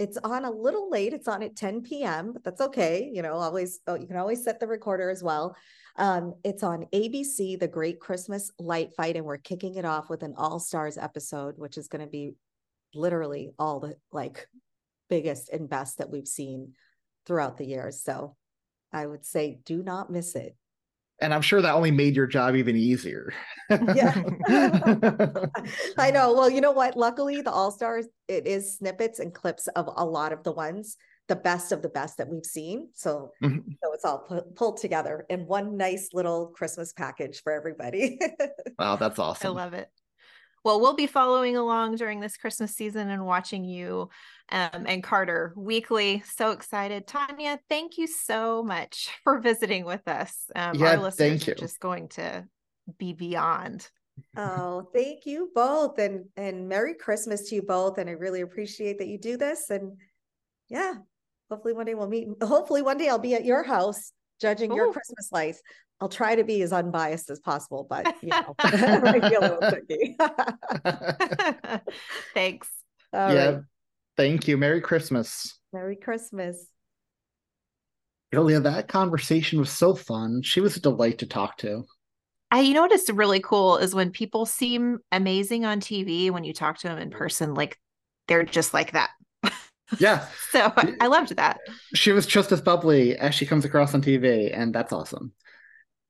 [0.00, 1.12] It's on a little late.
[1.12, 3.10] It's on at 10 p.m., but that's okay.
[3.12, 5.54] You know, always oh, you can always set the recorder as well.
[5.96, 10.22] Um, it's on ABC, The Great Christmas Light Fight, and we're kicking it off with
[10.22, 12.32] an All Stars episode, which is going to be
[12.94, 14.48] literally all the like
[15.10, 16.72] biggest and best that we've seen
[17.26, 18.02] throughout the years.
[18.02, 18.36] So
[18.94, 20.56] I would say do not miss it
[21.20, 23.32] and I'm sure that only made your job even easier.
[23.70, 24.22] yeah.
[25.98, 26.32] I know.
[26.34, 26.96] Well, you know what?
[26.96, 30.96] Luckily, the All Stars, it is snippets and clips of a lot of the ones,
[31.28, 32.88] the best of the best that we've seen.
[32.94, 33.70] So, mm-hmm.
[33.82, 38.18] so it's all pu- pulled together in one nice little Christmas package for everybody.
[38.78, 39.56] wow, that's awesome.
[39.56, 39.88] I love it.
[40.62, 44.10] Well, we'll be following along during this Christmas season and watching you
[44.50, 46.22] um, and Carter weekly.
[46.34, 47.06] So excited.
[47.06, 50.34] Taniya, thank you so much for visiting with us.
[50.54, 51.52] Um, yeah, our listeners thank you.
[51.52, 52.44] are just going to
[52.98, 53.88] be beyond.
[54.36, 55.98] Oh, thank you both.
[55.98, 57.96] And and Merry Christmas to you both.
[57.96, 59.70] And I really appreciate that you do this.
[59.70, 59.96] And
[60.68, 60.94] yeah,
[61.50, 62.28] hopefully one day we'll meet.
[62.42, 64.76] Hopefully one day I'll be at your house judging Ooh.
[64.76, 65.62] your Christmas lights.
[66.00, 69.70] I'll try to be as unbiased as possible, but you know, I feel a little
[69.70, 70.16] tricky.
[72.34, 72.68] Thanks.
[73.12, 73.50] All yeah.
[73.50, 73.60] Right.
[74.16, 74.56] Thank you.
[74.56, 75.58] Merry Christmas.
[75.72, 76.66] Merry Christmas.
[78.32, 80.42] Julia, that conversation was so fun.
[80.42, 81.84] She was a delight to talk to.
[82.52, 86.44] I, you know what is really cool is when people seem amazing on TV, when
[86.44, 87.78] you talk to them in person, like
[88.28, 89.10] they're just like that.
[89.98, 90.26] Yeah.
[90.50, 91.60] so I loved that.
[91.94, 95.32] She was just as bubbly as she comes across on TV, and that's awesome.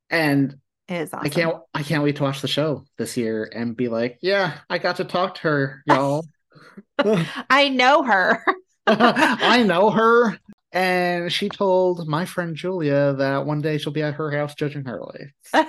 [0.09, 0.57] And
[0.91, 1.21] awesome.
[1.23, 4.59] I can't I can't wait to watch the show this year and be like, yeah,
[4.69, 6.25] I got to talk to her, y'all.
[7.51, 8.45] I know her.
[8.87, 10.39] I know her.
[10.73, 14.85] And she told my friend Julia that one day she'll be at her house judging
[14.85, 15.67] her life.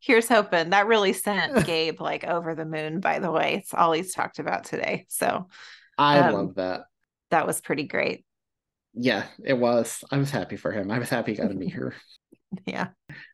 [0.00, 0.70] Here's hoping.
[0.70, 3.56] That really sent Gabe like over the moon, by the way.
[3.56, 5.06] It's all he's talked about today.
[5.08, 5.48] So
[5.96, 6.82] I um, love that.
[7.30, 8.24] That was pretty great.
[8.94, 10.02] Yeah, it was.
[10.10, 10.90] I was happy for him.
[10.90, 11.94] I was happy he got to meet her.
[12.66, 12.88] yeah.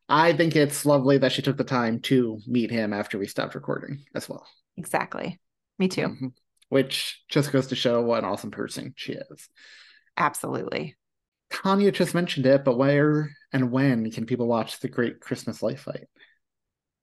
[0.09, 3.55] I think it's lovely that she took the time to meet him after we stopped
[3.55, 4.47] recording as well.
[4.77, 5.41] Exactly.
[5.79, 6.09] Me too.
[6.09, 6.27] Mm-hmm.
[6.69, 9.49] Which just goes to show what an awesome person she is.
[10.17, 10.97] Absolutely.
[11.51, 15.79] Taniya just mentioned it, but where and when can people watch the Great Christmas Light
[15.79, 16.07] Fight?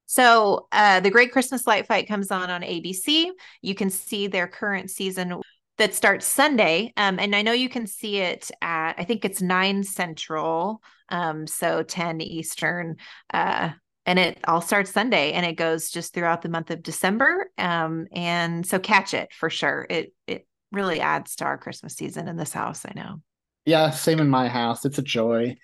[0.06, 3.30] So, uh, the Great Christmas Light Fight comes on on ABC.
[3.62, 5.40] You can see their current season
[5.82, 6.92] that starts Sunday.
[6.96, 11.44] Um, and I know you can see it at, I think it's 9 Central, um,
[11.48, 12.98] so 10 Eastern.
[13.34, 13.70] Uh,
[14.06, 17.50] and it all starts Sunday and it goes just throughout the month of December.
[17.58, 19.84] Um, and so catch it for sure.
[19.90, 23.20] It it really adds to our Christmas season in this house, I know.
[23.64, 24.84] Yeah, same in my house.
[24.84, 25.56] It's a joy.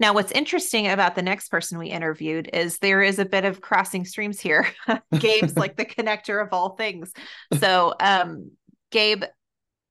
[0.00, 3.60] Now, what's interesting about the next person we interviewed is there is a bit of
[3.60, 4.66] crossing streams here.
[5.16, 7.12] Gabe's like the connector of all things.
[7.60, 8.50] So, um,
[8.90, 9.22] Gabe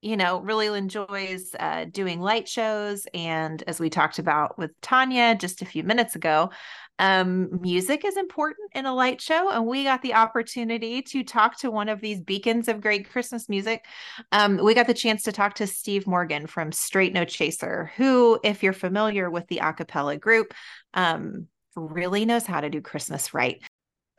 [0.02, 3.06] you know, really enjoys uh, doing light shows.
[3.14, 6.50] And as we talked about with Taniya just a few minutes ago,
[6.98, 9.50] um, music is important in a light show.
[9.50, 13.48] And we got the opportunity to talk to one of these beacons of great Christmas
[13.48, 13.86] music.
[14.32, 18.40] Um, we got the chance to talk to Steve Morgan from Straight No Chaser, who,
[18.44, 20.54] if you're familiar with the a cappella group,
[20.94, 23.62] um, really knows how to do Christmas right.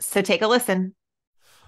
[0.01, 0.95] So take a listen.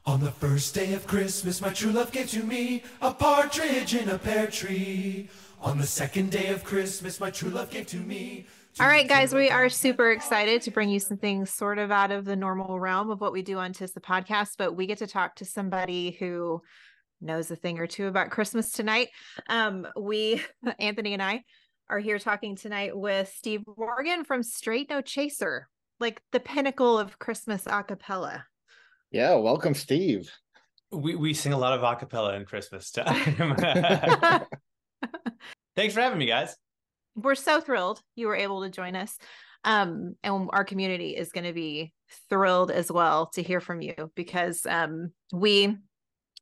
[0.06, 4.10] On the first day of Christmas, my true love gave to me a partridge in
[4.10, 5.30] a pear tree.
[5.62, 8.44] On the second day of Christmas, my true love gave to me.
[8.80, 12.10] All right, guys, we are super excited to bring you some things sort of out
[12.10, 14.98] of the normal realm of what we do on Tis the Podcast, but we get
[14.98, 16.60] to talk to somebody who
[17.22, 19.08] knows a thing or two about Christmas tonight.
[19.48, 20.42] Um, we,
[20.78, 21.44] Anthony and I,
[21.88, 27.18] are here talking tonight with Steve Morgan from Straight No Chaser, like the pinnacle of
[27.18, 28.44] Christmas a cappella.
[29.14, 30.28] Yeah, welcome, Steve.
[30.90, 33.54] We we sing a lot of a cappella in Christmas time.
[35.76, 36.56] Thanks for having me, guys.
[37.14, 39.16] We're so thrilled you were able to join us.
[39.62, 41.92] Um, and our community is going to be
[42.28, 45.76] thrilled as well to hear from you because um, we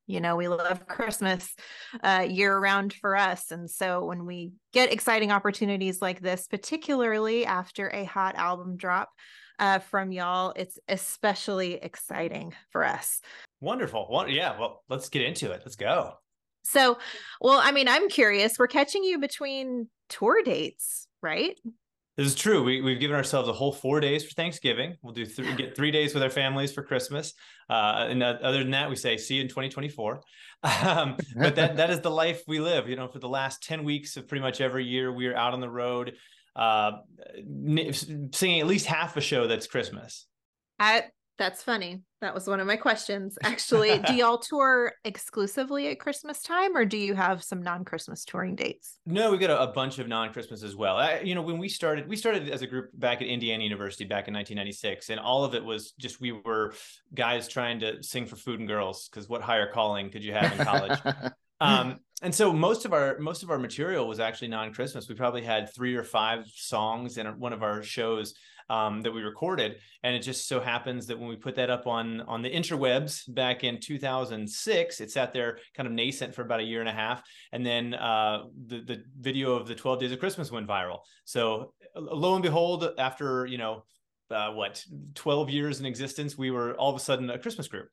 [0.06, 1.54] you know we love christmas
[2.02, 7.46] uh, year round for us and so when we get exciting opportunities like this particularly
[7.46, 9.11] after a hot album drop
[9.58, 10.52] uh, from y'all.
[10.56, 13.20] It's especially exciting for us.
[13.60, 14.08] Wonderful.
[14.10, 14.58] Well, yeah.
[14.58, 15.62] Well, let's get into it.
[15.64, 16.14] Let's go.
[16.64, 16.98] So,
[17.40, 18.58] well, I mean, I'm curious.
[18.58, 21.58] We're catching you between tour dates, right?
[22.16, 22.62] This is true.
[22.62, 24.96] We, we've given ourselves a whole four days for Thanksgiving.
[25.00, 27.32] We'll do three, get three days with our families for Christmas.
[27.70, 30.22] Uh, and uh, other than that, we say see you in 2024.
[30.64, 32.88] Um, but that that is the life we live.
[32.88, 35.54] You know, for the last 10 weeks of pretty much every year, we are out
[35.54, 36.14] on the road,
[36.56, 36.92] uh,
[38.32, 40.26] singing at least half a show that's Christmas.
[40.78, 41.04] I
[41.38, 42.02] that's funny.
[42.20, 43.36] That was one of my questions.
[43.42, 48.54] Actually, do y'all tour exclusively at Christmas time or do you have some non-Christmas touring
[48.54, 48.98] dates?
[49.06, 50.98] No, we got a, a bunch of non-Christmas as well.
[50.98, 54.04] I, you know, when we started, we started as a group back at Indiana University
[54.04, 56.74] back in 1996 and all of it was just we were
[57.14, 60.52] guys trying to sing for food and girls because what higher calling could you have
[60.52, 60.98] in college?
[61.62, 65.42] um, and so most of our most of our material was actually non-christmas we probably
[65.42, 68.35] had three or five songs in one of our shows
[68.72, 69.77] um, that we recorded.
[70.03, 73.33] And it just so happens that when we put that up on on the interwebs
[73.33, 76.92] back in 2006, it sat there kind of nascent for about a year and a
[76.92, 77.22] half,
[77.53, 81.01] and then uh, the the video of the 12 Days of Christmas went viral.
[81.25, 83.85] So lo and behold, after you know
[84.31, 84.83] uh, what
[85.14, 87.88] 12 years in existence, we were all of a sudden a Christmas group.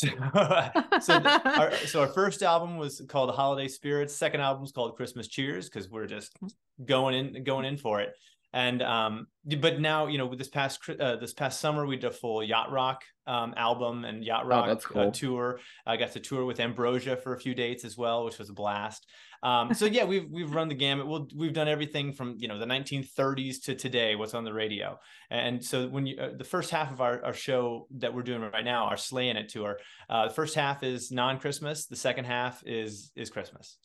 [0.00, 0.08] So,
[1.00, 4.14] so, our, so our first album was called Holiday Spirits.
[4.14, 6.36] Second album was called Christmas Cheers because we're just
[6.84, 8.14] going in going in for it
[8.52, 9.26] and um
[9.58, 12.42] but now you know with this past uh, this past summer we did a full
[12.42, 15.02] yacht rock um album and yacht oh, rock oh, cool.
[15.02, 18.38] uh, tour i got to tour with ambrosia for a few dates as well which
[18.38, 19.06] was a blast
[19.42, 21.06] um so yeah we've we've run the gamut.
[21.06, 24.98] We'll, we've done everything from you know the 1930s to today what's on the radio.
[25.30, 28.42] And so when you uh, the first half of our, our show that we're doing
[28.42, 31.86] right now our Sleighin' It tour uh the first half is non-christmas.
[31.86, 33.78] The second half is is christmas.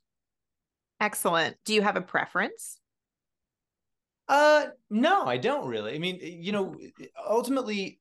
[0.99, 1.57] Excellent.
[1.65, 2.79] Do you have a preference?
[4.27, 5.93] Uh, no, I don't really.
[5.93, 6.75] I mean, you know,
[7.27, 7.99] ultimately,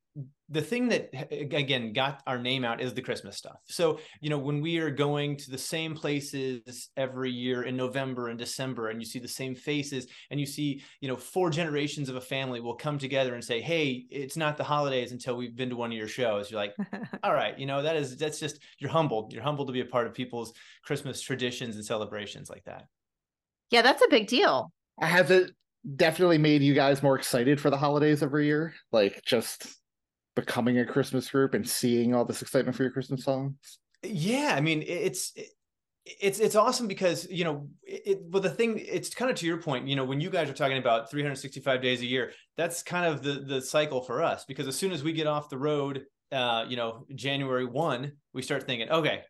[0.54, 3.58] the thing that again got our name out is the Christmas stuff.
[3.64, 8.28] So, you know, when we are going to the same places every year in November
[8.28, 12.08] and December, and you see the same faces, and you see, you know, four generations
[12.08, 15.56] of a family will come together and say, Hey, it's not the holidays until we've
[15.56, 16.50] been to one of your shows.
[16.50, 16.76] You're like,
[17.24, 19.32] All right, you know, that is, that's just, you're humbled.
[19.32, 20.52] You're humbled to be a part of people's
[20.84, 22.84] Christmas traditions and celebrations like that.
[23.70, 24.70] Yeah, that's a big deal.
[25.00, 25.50] Has it
[25.96, 28.72] definitely made you guys more excited for the holidays every year?
[28.92, 29.66] Like just
[30.34, 33.78] becoming a Christmas group and seeing all this excitement for your Christmas songs?
[34.02, 35.32] Yeah, I mean, it's
[36.04, 39.56] it's it's awesome because you know it well the thing it's kind of to your
[39.56, 43.06] point you know when you guys are talking about 365 days a year that's kind
[43.06, 46.02] of the the cycle for us because as soon as we get off the road
[46.30, 49.22] uh you know january 1 we start thinking okay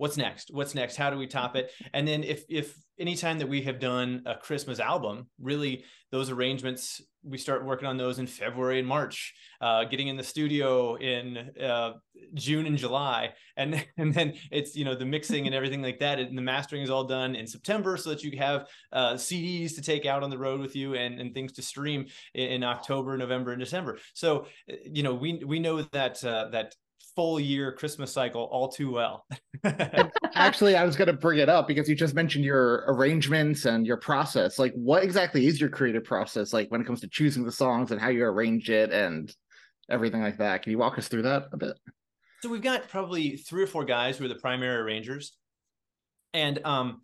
[0.00, 0.50] what's next?
[0.50, 0.96] What's next?
[0.96, 1.70] How do we top it?
[1.92, 7.00] And then if if anytime that we have done a christmas album really those arrangements
[7.22, 11.50] we start working on those in february and march uh, getting in the studio in
[11.62, 11.92] uh,
[12.34, 13.30] june and july.
[13.56, 16.82] And and then it's you know the mixing and everything like that and the mastering
[16.82, 20.30] is all done in september so that you have uh, cds to take out on
[20.30, 23.98] the road with you and, and things to stream in, in october november and december.
[24.14, 26.74] So you know we we know that uh, that
[27.14, 29.26] full year Christmas cycle all too well.
[30.34, 33.86] actually, I was going to bring it up because you just mentioned your arrangements and
[33.86, 34.58] your process.
[34.58, 37.90] Like, what exactly is your creative process like when it comes to choosing the songs
[37.90, 39.34] and how you arrange it and
[39.90, 40.62] everything like that?
[40.62, 41.76] Can you walk us through that a bit?
[42.42, 45.36] So we've got probably three or four guys who are the primary arrangers,
[46.32, 47.02] and um,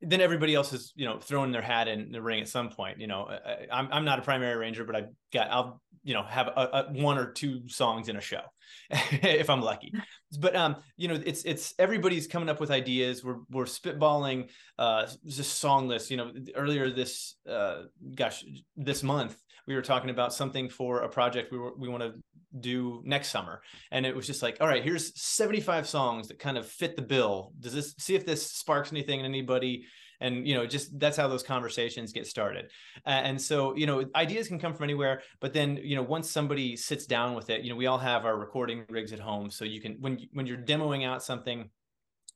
[0.00, 3.00] then everybody else is you know throwing their hat in the ring at some point.
[3.00, 6.22] You know, I, I'm I'm not a primary arranger, but I've got I'll you know
[6.22, 8.42] have a, a one or two songs in a show
[8.90, 9.92] if I'm lucky.
[10.38, 13.24] But um, you know, it's it's everybody's coming up with ideas.
[13.24, 16.10] We're we're spitballing uh just song lists.
[16.10, 17.82] You know, earlier this uh
[18.14, 18.44] gosh
[18.76, 19.36] this month
[19.68, 22.14] we were talking about something for a project we were, we want to
[22.58, 26.58] do next summer, and it was just like, all right, here's 75 songs that kind
[26.58, 27.52] of fit the bill.
[27.60, 29.84] Does this see if this sparks anything in anybody?
[30.20, 32.70] and you know just that's how those conversations get started
[33.06, 36.30] uh, and so you know ideas can come from anywhere but then you know once
[36.30, 39.50] somebody sits down with it you know we all have our recording rigs at home
[39.50, 41.68] so you can when when you're demoing out something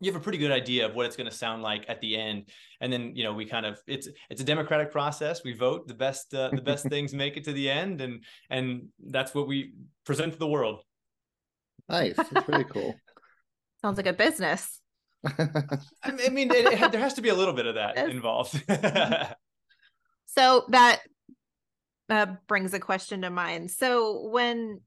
[0.03, 2.17] you have a pretty good idea of what it's going to sound like at the
[2.17, 2.49] end
[2.81, 5.95] and then you know we kind of it's it's a democratic process we vote the
[5.95, 9.73] best uh, the best things make it to the end and and that's what we
[10.05, 10.83] present to the world
[11.89, 12.95] nice that's really cool
[13.81, 14.81] sounds like a business
[15.39, 18.61] I mean, it, it, there has to be a little bit of that involved.
[20.27, 21.01] so that
[22.11, 23.71] uh, brings a question to mind.
[23.71, 24.81] So when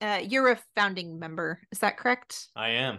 [0.00, 2.48] uh, you're a founding member, is that correct?
[2.56, 2.98] I am.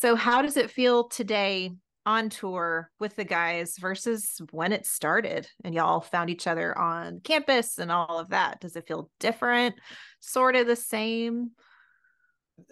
[0.00, 1.72] So how does it feel today
[2.06, 7.20] on tour with the guys versus when it started and y'all found each other on
[7.20, 8.60] campus and all of that?
[8.62, 9.74] Does it feel different?
[10.20, 11.50] Sort of the same?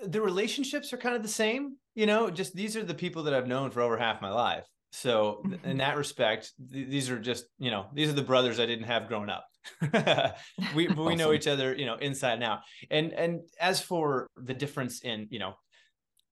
[0.06, 3.34] The relationships are kind of the same, you know, just these are the people that
[3.34, 4.64] I've known for over half my life.
[4.92, 5.78] So in Mm-hmm.
[5.78, 9.06] that respect, th- these are just, you know, these are the brothers I didn't have
[9.06, 9.46] growing up.
[10.74, 12.60] we we know each other, you know, inside and out.
[12.90, 15.54] And and as for the difference in, you know,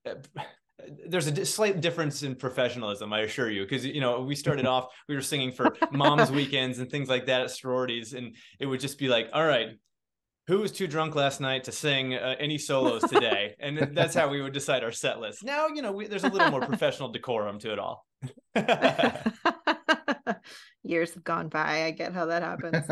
[0.06, 0.14] uh,
[1.06, 4.88] there's a slight difference in professionalism, I assure you, because you know we started off,
[5.08, 8.80] we were singing for moms' weekends and things like that at sororities, and it would
[8.80, 9.70] just be like, all right,
[10.46, 14.28] who was too drunk last night to sing uh, any solos today, and that's how
[14.28, 15.44] we would decide our set list.
[15.44, 18.06] Now, you know, we, there's a little more professional decorum to it all.
[20.82, 21.84] Years have gone by.
[21.84, 22.86] I get how that happens.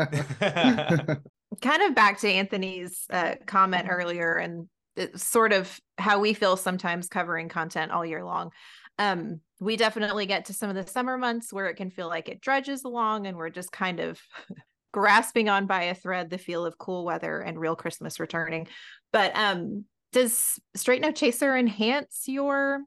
[1.61, 4.67] kind of back to Anthony's uh, comment earlier and
[5.15, 8.51] sort of how we feel sometimes covering content all year long.
[8.97, 12.29] Um, we definitely get to some of the summer months where it can feel like
[12.29, 14.19] it drudges along and we're just kind of
[14.93, 18.67] grasping on by a thread the feel of cool weather and real Christmas returning.
[19.11, 22.81] But um, does Straight No Chaser enhance your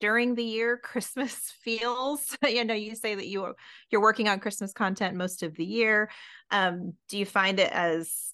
[0.00, 2.36] during the year Christmas feels?
[2.46, 3.54] you know, you say that you
[3.90, 6.10] you're working on Christmas content most of the year.
[6.50, 8.32] Um, do you find it as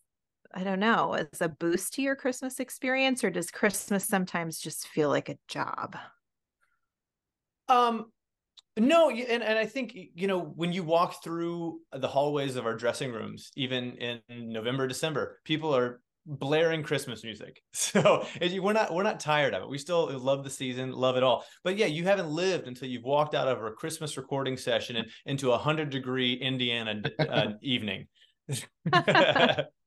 [0.55, 4.87] I don't know, as a boost to your Christmas experience, or does Christmas sometimes just
[4.89, 5.97] feel like a job?
[7.69, 8.07] Um,
[8.77, 12.77] no, and and I think you know when you walk through the hallways of our
[12.77, 17.61] dressing rooms, even in November, December, people are blaring Christmas music.
[17.75, 19.69] So we're not we're not tired of it.
[19.69, 21.45] We still love the season, love it all.
[21.63, 25.07] But yeah, you haven't lived until you've walked out of a Christmas recording session and
[25.27, 28.07] into a hundred degree Indiana uh, evening.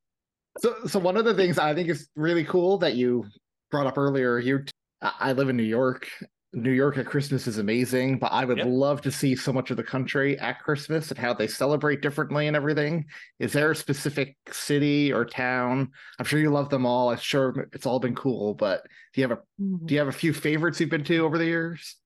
[0.60, 3.26] So, so one of the things I think is really cool that you
[3.72, 4.64] brought up earlier, you,
[5.02, 6.10] I live in New York.
[6.54, 8.68] New York at Christmas is amazing, but I would Yep.
[8.70, 12.48] love to see so much of the country at Christmas and how they celebrate differently
[12.48, 13.06] and everything.
[13.38, 15.92] Is there a specific city or town?
[16.18, 17.10] I'm sure you love them all.
[17.10, 18.84] I'm sure it's all been cool, but
[19.14, 19.42] do you have a
[19.86, 21.98] do you have a few favorites you've been to over the years?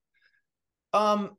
[0.92, 1.36] Um,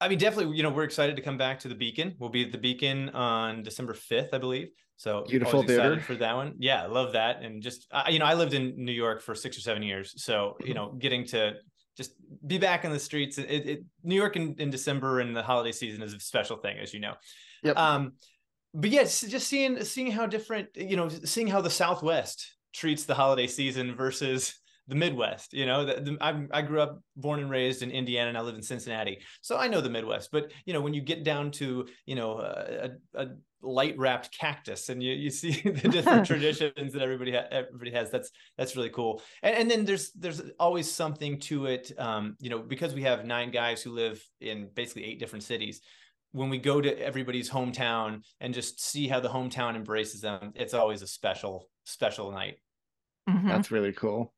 [0.00, 2.14] I mean, definitely, you know, we're excited to come back to the Beacon.
[2.18, 4.68] We'll be at the Beacon on December 5th, I believe.
[5.02, 5.98] So Beautiful theater.
[5.98, 6.54] for that one.
[6.60, 7.42] Yeah, I love that.
[7.42, 10.14] And just, I, you know, I lived in New York for six or seven years.
[10.22, 10.68] So, Mm-hmm.
[10.68, 11.54] you know, getting to
[11.96, 12.12] just
[12.46, 15.72] be back in the streets, it, it New York in, in December and the holiday
[15.72, 17.14] season is a special thing, as you know.
[17.64, 17.76] Yep.
[17.76, 18.12] Um,
[18.74, 23.14] but yes, just seeing, seeing how different, you know, seeing how the Southwest treats the
[23.14, 24.54] holiday season versus
[24.88, 25.52] the Midwest.
[25.52, 28.40] You know, the, the, I, I grew up, born and raised in Indiana, and I
[28.40, 30.30] live in Cincinnati, so I know the Midwest.
[30.32, 33.28] But you know, when you get down to you know a, a
[33.62, 38.10] light wrapped cactus, and you you see the different traditions that everybody ha- everybody has,
[38.10, 39.22] that's that's really cool.
[39.42, 41.92] And, and then there's there's always something to it.
[41.98, 45.80] Um, you know, because we have nine guys who live in basically eight different cities.
[46.32, 50.72] When we go to everybody's hometown and just see how the hometown embraces them, it's
[50.72, 52.56] always a special special night.
[53.28, 53.46] Mhm.
[53.46, 54.32] That's really cool.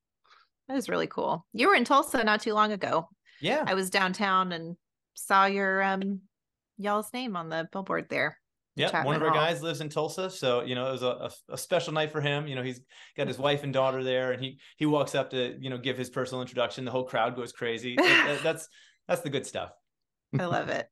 [0.69, 1.47] That is really cool.
[1.53, 3.09] You were in Tulsa not too long ago.
[3.41, 3.65] Yeah.
[3.67, 4.77] I was downtown and
[5.15, 6.21] saw your um
[6.79, 8.39] y'all's name on the billboard there.
[8.77, 9.39] Yeah, one of our Hall.
[9.39, 12.21] guys lives in Tulsa, so you know it was a, a, a special night for
[12.21, 12.49] him.
[12.49, 12.81] You know, he's
[13.17, 15.97] got his wife and daughter there, and he he walks up to you know give
[15.97, 16.85] his personal introduction.
[16.85, 17.95] The whole crowd goes crazy.
[17.97, 18.69] It- that's
[19.07, 19.71] that's the good stuff.
[20.41, 20.89] I love it.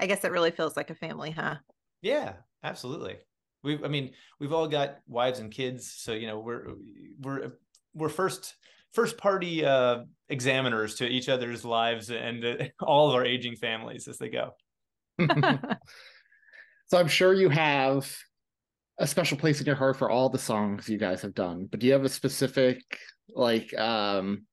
[0.00, 1.56] I guess it really feels like a family, huh?
[2.00, 3.16] Yeah, absolutely.
[3.62, 6.68] We, I mean, we've all got wives and kids, so you know we're
[7.20, 7.52] we're
[7.94, 8.54] we're first
[8.92, 14.08] first party uh, examiners to each other's lives and uh, all of our aging families
[14.08, 14.50] as they go.
[16.88, 18.10] So I'm sure you have
[18.98, 21.80] a special place in your heart for all the songs you guys have done, but
[21.80, 22.82] do you have a specific
[23.28, 24.46] like um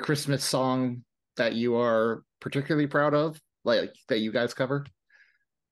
[0.00, 1.04] Christmas song
[1.36, 4.84] that you are particularly proud of, like that you guys cover?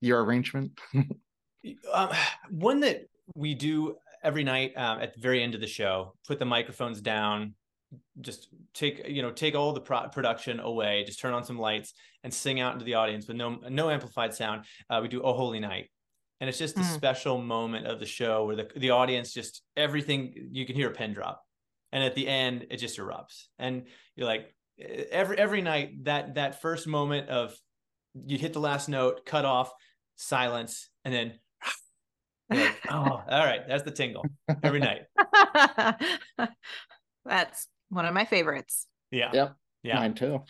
[0.01, 0.79] Your arrangement?
[0.95, 2.11] um,
[2.51, 3.97] one that we do
[4.27, 7.55] every night um, at the very end of the show put the microphones down
[8.21, 11.95] just take you know take all the pro- production away just turn on some lights
[12.25, 14.65] and sing out into the audience with no no amplified sound.
[14.91, 15.87] Uh, we do oh holy night.
[16.41, 16.95] And it's just a Mm.
[16.95, 20.93] special moment of the show where the, the audience just everything you can hear a
[20.93, 21.41] pin drop.
[21.93, 23.45] And at the end it just erupts.
[23.59, 23.85] And
[24.17, 24.53] you're like
[25.13, 27.55] every every night that that first moment of
[28.27, 29.71] you hit the last note cut off
[30.17, 31.39] silence and then
[32.51, 34.25] like, oh all right that's the tingle
[34.63, 35.03] every night
[37.25, 38.87] That's one of my favorites.
[39.11, 39.57] yeah Yep.
[39.83, 40.43] yeah Mine too.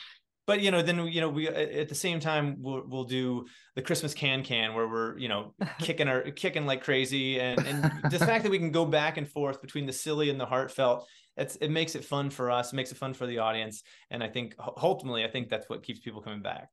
[0.46, 3.82] but you know then you know we at the same time we'll, we'll do the
[3.82, 8.18] christmas can can where we're you know kicking our kicking like crazy and and the
[8.18, 11.56] fact that we can go back and forth between the silly and the heartfelt it's
[11.56, 14.28] it makes it fun for us it makes it fun for the audience and i
[14.28, 16.68] think ultimately i think that's what keeps people coming back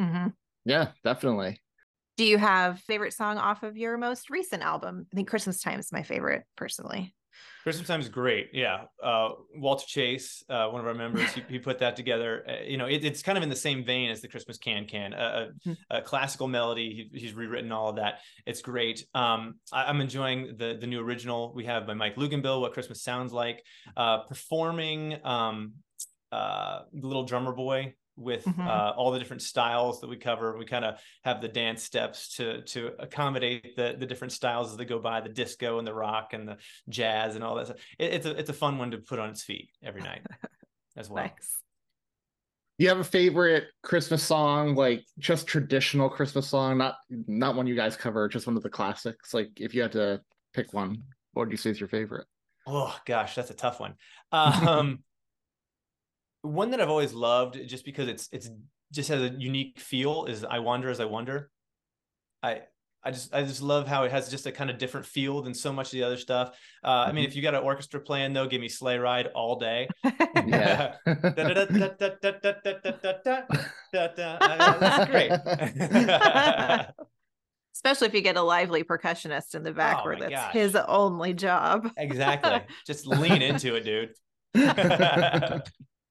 [0.00, 0.28] mm-hmm.
[0.64, 1.60] yeah definitely
[2.16, 5.78] do you have favorite song off of your most recent album i think christmas time
[5.78, 7.14] is my favorite personally
[7.64, 8.50] Christmas time is great.
[8.52, 8.84] Yeah.
[9.02, 12.44] Uh, Walter Chase, uh, one of our members, he, he put that together.
[12.46, 14.86] Uh, you know, it, it's kind of in the same vein as the Christmas Can
[14.86, 15.72] Can, a, a, hmm.
[15.88, 17.08] a classical melody.
[17.10, 18.20] He, he's rewritten all of that.
[18.44, 19.06] It's great.
[19.14, 23.02] Um, I, am enjoying the the new original we have by Mike Luginbill, What Christmas
[23.02, 23.64] Sounds Like,
[23.96, 25.72] uh, performing um,
[26.32, 28.60] uh, the Little Drummer Boy with mm-hmm.
[28.60, 30.56] uh, all the different styles that we cover.
[30.56, 34.76] We kind of have the dance steps to to accommodate the the different styles as
[34.76, 36.58] they go by, the disco and the rock and the
[36.88, 37.66] jazz and all that.
[37.66, 37.78] Stuff.
[37.98, 40.22] It, it's a it's a fun one to put on its feet every night
[40.96, 41.24] as well.
[41.24, 41.58] Nice.
[42.78, 47.76] You have a favorite Christmas song, like just traditional Christmas song, not not one you
[47.76, 49.32] guys cover, just one of the classics.
[49.32, 50.20] Like if you had to
[50.52, 51.02] pick one,
[51.32, 52.26] what would you say is your favorite?
[52.66, 53.94] Oh gosh, that's a tough one.
[54.32, 55.04] Um,
[56.44, 58.50] one that I've always loved just because it's it's
[58.92, 61.50] just has a unique feel is I Wander as I Wonder.
[62.42, 62.62] I
[63.02, 65.52] I just I just love how it has just a kind of different feel than
[65.52, 66.56] so much of the other stuff.
[66.82, 67.28] Uh, I mean, mm-hmm.
[67.28, 69.88] if you got an orchestra playing though, give me Sleigh Ride all day.
[70.46, 71.30] Yeah, that's
[75.10, 75.30] great.
[77.74, 80.52] Especially if you get a lively percussionist in the back oh where that's gosh.
[80.52, 81.88] his only job.
[81.96, 82.60] exactly.
[82.86, 84.12] Just lean into it, dude.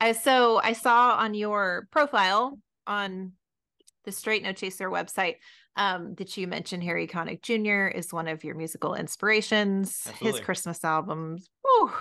[0.04, 3.32] I, so I saw on your profile on
[4.04, 5.36] the Straight No Chaser website
[5.78, 7.88] um, that you mentioned Harry Connick Jr.
[7.88, 10.04] is one of your musical inspirations.
[10.06, 10.40] Absolutely.
[10.40, 11.92] His Christmas albums, whew,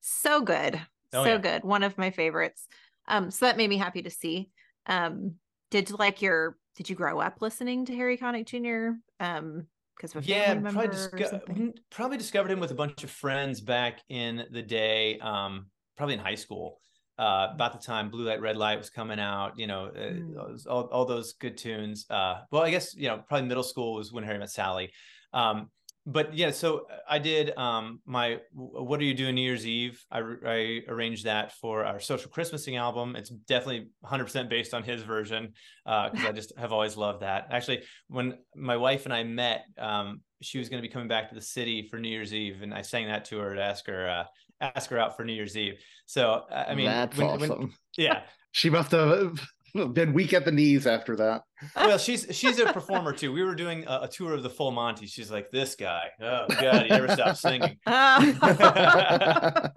[0.00, 0.80] so good,
[1.12, 1.38] oh, so yeah.
[1.38, 1.62] good.
[1.62, 2.66] One of my favorites.
[3.06, 4.48] Um, so that made me happy to see.
[4.86, 5.34] Um,
[5.70, 8.98] did like your did you grow up listening to Harry Connick Jr.?
[9.22, 11.40] Um, because yeah, probably, disco-
[11.90, 15.18] probably discovered him with a bunch of friends back in the day.
[15.18, 15.66] Um,
[15.96, 16.80] probably in high school
[17.18, 20.66] uh, about the time Blue Light, Red Light was coming out, you know, uh, mm.
[20.68, 22.06] all, all those good tunes.
[22.10, 24.92] Uh, well, I guess, you know, probably middle school was when Harry met Sally.
[25.32, 25.70] Um,
[26.08, 30.20] but yeah, so I did um, my "What Are You Doing New Year's Eve." I,
[30.46, 33.16] I arranged that for our social Christmasing album.
[33.16, 35.54] It's definitely 100% based on his version
[35.84, 37.48] because uh, I just have always loved that.
[37.50, 41.28] Actually, when my wife and I met, um, she was going to be coming back
[41.30, 43.84] to the city for New Year's Eve, and I sang that to her to ask
[43.88, 44.24] her uh,
[44.60, 45.78] ask her out for New Year's Eve.
[46.06, 47.58] So I mean, that's when, awesome.
[47.58, 49.40] When, yeah, she must have
[49.92, 51.42] been weak at the knees after that.
[51.74, 53.32] Well, she's she's a performer too.
[53.32, 55.06] We were doing a, a, tour of the Full Monty.
[55.06, 56.08] She's like, this guy.
[56.20, 57.76] Oh God, he never stops singing.
[57.84, 59.72] but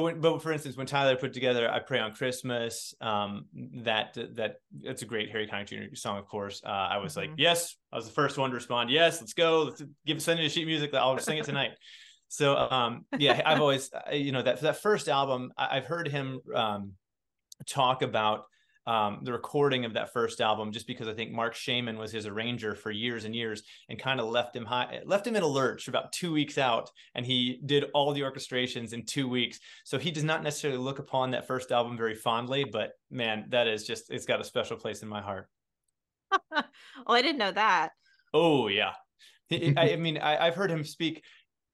[0.00, 3.46] when, but for instance, when Tyler put together "I Pray on Christmas," um,
[3.84, 5.94] that that that's a great Harry Connick Jr.
[5.94, 6.62] song, of course.
[6.64, 7.30] Uh, I was mm-hmm.
[7.30, 8.90] like, yes, I was the first one to respond.
[8.90, 9.64] Yes, let's go.
[9.64, 10.94] Let's give send me the sheet music.
[10.94, 11.72] I'll sing it tonight
[12.28, 16.92] so um yeah i've always you know that that first album i've heard him um
[17.66, 18.44] talk about
[18.88, 22.24] um, the recording of that first album, just because I think Marc Shaiman was his
[22.24, 25.46] arranger for years and years, and kind of left him high, left him in a
[25.46, 29.60] lurch about two weeks out, and he did all the orchestrations in two weeks.
[29.84, 33.68] So he does not necessarily look upon that first album very fondly, but man, that
[33.68, 35.50] is just it's got a special place in my heart.
[36.50, 36.64] well,
[37.08, 37.90] I didn't know that.
[38.32, 38.92] Oh yeah,
[39.50, 41.24] I, I mean, I, have heard him speak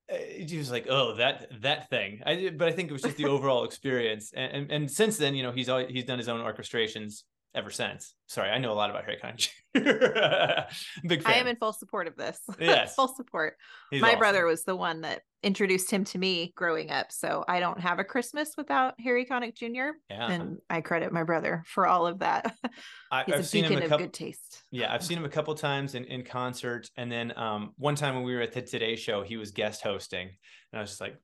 [0.09, 3.16] Eh, he was like, "Oh, that that thing." I, but I think it was just
[3.16, 6.28] the overall experience, and, and, and since then, you know, he's always, he's done his
[6.28, 7.22] own orchestrations
[7.55, 8.14] ever since.
[8.26, 9.48] Sorry, I know a lot about Harry Connick.
[11.07, 11.32] Big fan.
[11.32, 12.40] I am in full support of this.
[12.61, 13.57] Yes, full support.
[13.90, 14.18] He's My awesome.
[14.18, 17.98] brother was the one that introduced him to me growing up, so I don't have
[17.98, 19.96] a Christmas without Harry Connick Jr.
[20.11, 20.30] Yeah.
[20.30, 22.55] and I credit my brother for all of that.
[23.12, 24.07] I, He's have a seen him a couple.
[24.07, 24.62] Good taste.
[24.70, 28.14] Yeah, I've seen him a couple times in in concert, and then um, one time
[28.14, 31.00] when we were at the Today Show, he was guest hosting, and I was just
[31.00, 31.16] like,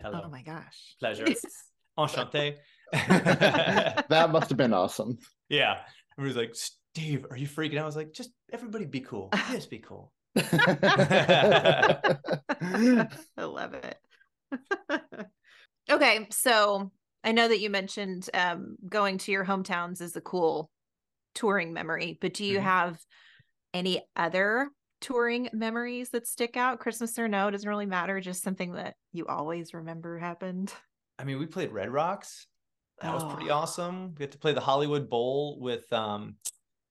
[0.00, 1.26] "Hello, oh my gosh, pleasure,
[1.98, 2.56] enchanté."
[2.92, 5.18] that must have been awesome.
[5.52, 5.72] Yeah.
[6.16, 7.82] And he was like, Steve, are you freaking out?
[7.82, 9.28] I was like, just everybody be cool.
[9.50, 10.12] Just be cool.
[10.36, 12.16] I
[13.36, 13.98] love it.
[15.90, 16.26] okay.
[16.30, 16.90] So
[17.22, 20.70] I know that you mentioned um, going to your hometowns is a cool
[21.34, 22.66] touring memory, but do you mm-hmm.
[22.66, 22.98] have
[23.74, 24.70] any other
[25.02, 26.80] touring memories that stick out?
[26.80, 28.20] Christmas or no, doesn't really matter.
[28.20, 30.72] Just something that you always remember happened.
[31.18, 32.46] I mean, we played Red Rocks
[33.02, 33.56] that was pretty oh.
[33.56, 34.14] awesome.
[34.18, 36.36] We had to play the Hollywood Bowl with um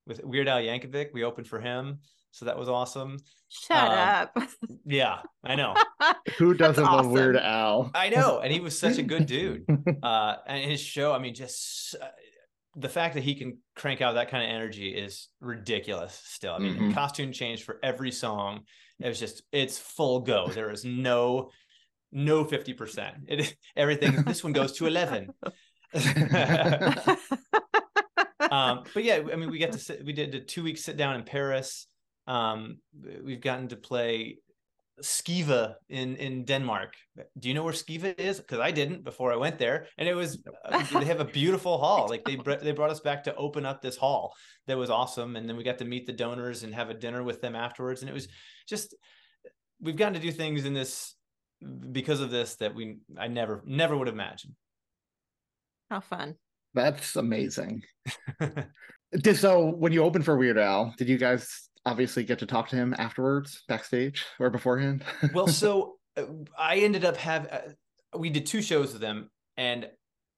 [0.07, 1.07] with Weird Al Yankovic.
[1.13, 1.99] We opened for him,
[2.31, 3.17] so that was awesome.
[3.49, 4.37] Shut um, up.
[4.85, 5.75] yeah, I know.
[6.37, 7.05] Who doesn't awesome.
[7.05, 7.91] love Weird Al?
[7.93, 9.65] I know, and he was such a good dude.
[10.03, 12.07] Uh, and his show, I mean, just uh,
[12.75, 16.53] the fact that he can crank out that kind of energy is ridiculous still.
[16.53, 16.93] I mean, Mhm.
[16.93, 18.61] costume change for every song.
[18.99, 20.47] It was just it's full go.
[20.47, 21.51] There is no
[22.11, 23.11] no 50%.
[23.27, 25.33] It everything this one goes to 11.
[28.51, 30.97] um, but yeah, I mean, we get to sit, we did a two week sit
[30.97, 31.87] down in Paris.
[32.27, 32.77] Um,
[33.23, 34.37] we've gotten to play
[35.01, 36.93] Skive in in Denmark.
[37.39, 38.39] Do you know where Skive is?
[38.39, 41.77] Because I didn't before I went there, and it was uh, they have a beautiful
[41.83, 42.07] hall.
[42.07, 44.33] Like they they brought us back to open up this hall
[44.67, 47.23] that was awesome, and then we got to meet the donors and have a dinner
[47.23, 48.27] with them afterwards, and it was
[48.67, 48.95] just
[49.79, 51.15] we've gotten to do things in this
[51.91, 54.53] because of this that we I never never would have imagined.
[55.91, 56.35] How fun.
[56.73, 57.83] That's amazing.
[59.11, 62.69] Did so when you opened for Weird Al, did you guys obviously get to talk
[62.69, 65.03] to him afterwards, backstage or beforehand?
[65.33, 66.23] well, so uh,
[66.57, 69.89] I ended up have uh, we did two shows with him, and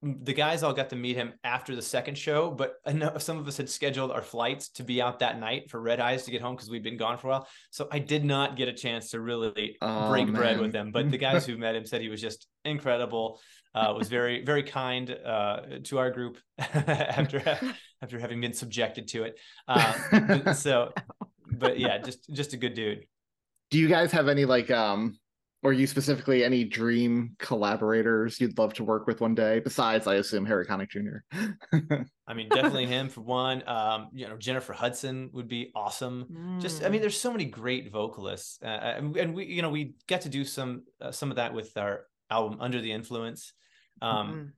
[0.01, 2.49] the guys all got to meet him after the second show.
[2.49, 5.69] But I know some of us had scheduled our flights to be out that night
[5.69, 7.47] for Red Eyes to get home because we'd been gone for a while.
[7.69, 10.91] So I did not get a chance to really Oh, break bread with him.
[10.91, 13.39] But the guys who met him said he was just incredible.
[13.76, 17.41] Uh, was very very kind uh, to our group after
[18.01, 19.39] after having been subjected to it.
[19.67, 20.93] Uh, so,
[21.51, 23.05] but yeah, just just a good dude.
[23.71, 25.17] Do you guys have any like um
[25.63, 30.15] or you specifically any dream collaborators you'd love to work with one day besides I
[30.15, 32.03] assume Harry Connick Jr.
[32.28, 33.67] I mean, definitely him for one.
[33.67, 36.57] Um, you know, Jennifer Hudson would be awesome.
[36.59, 39.95] Just, I mean, there's so many great vocalists, uh, and, and we, you know, we
[40.07, 43.53] get to do some uh, some of that with our album Under the Influence.
[44.01, 44.53] Um,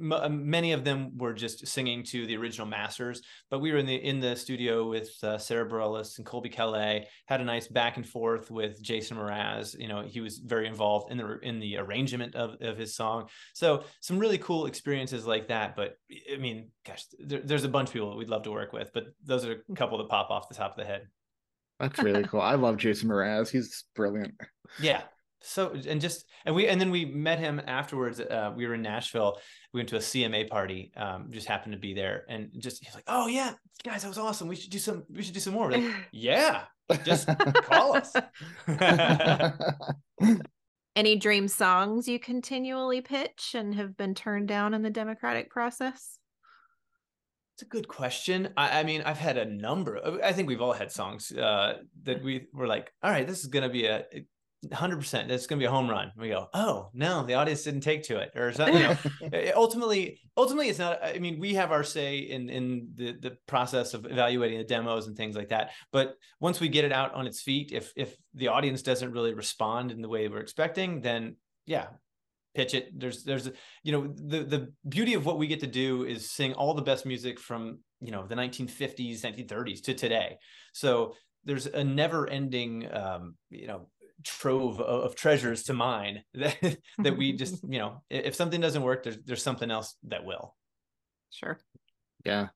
[0.00, 3.78] m- uh, many of them were just singing to the original masters, but we were
[3.78, 7.04] in the in the studio with uh, Sara Bareilles and Colbie Caillat.
[7.26, 9.78] Had a nice back and forth with Jason Mraz.
[9.78, 13.28] You know, he was very involved in the in the arrangement of, of his song.
[13.54, 15.76] So some really cool experiences like that.
[15.76, 15.96] But
[16.32, 18.90] I mean, gosh, there, there's a bunch of people that we'd love to work with,
[18.92, 21.08] but those are a couple that pop off the top of the head.
[21.80, 22.40] That's really cool.
[22.40, 23.50] I love Jason Mraz.
[23.50, 24.34] He's brilliant.
[24.80, 25.02] Yeah.
[25.42, 28.20] So and just and we and then we met him afterwards.
[28.20, 29.38] Uh, we were in Nashville.
[29.72, 30.92] We went to a CMA party.
[30.96, 34.18] Um, just happened to be there, and just he's like, "Oh yeah, guys, that was
[34.18, 34.48] awesome.
[34.48, 35.04] We should do some.
[35.10, 36.64] We should do some more." We're like, yeah,
[37.04, 37.28] just
[37.64, 38.14] call us.
[40.94, 46.18] Any dream songs you continually pitch and have been turned down in the democratic process?
[47.54, 48.50] It's a good question.
[48.56, 49.96] I, I mean, I've had a number.
[49.96, 53.40] Of, I think we've all had songs uh, that we were like, "All right, this
[53.40, 54.04] is going to be a."
[54.68, 56.12] 100% that's going to be a home run.
[56.16, 60.20] We go oh no the audience didn't take to it or something you know ultimately
[60.36, 64.06] ultimately it's not i mean we have our say in in the the process of
[64.06, 67.42] evaluating the demos and things like that but once we get it out on its
[67.42, 71.34] feet if if the audience doesn't really respond in the way we're expecting then
[71.66, 71.86] yeah
[72.54, 72.98] pitch it.
[72.98, 73.50] There's there's
[73.82, 76.82] you know the the beauty of what we get to do is sing all the
[76.82, 80.36] best music from you know the 1950s 1930s to today.
[80.72, 83.88] So there's a never ending um you know
[84.24, 88.82] trove of, of treasures to mine that that we just you know if something doesn't
[88.82, 90.54] work there's there's something else that will
[91.32, 91.58] Sure.
[92.24, 92.48] Yeah.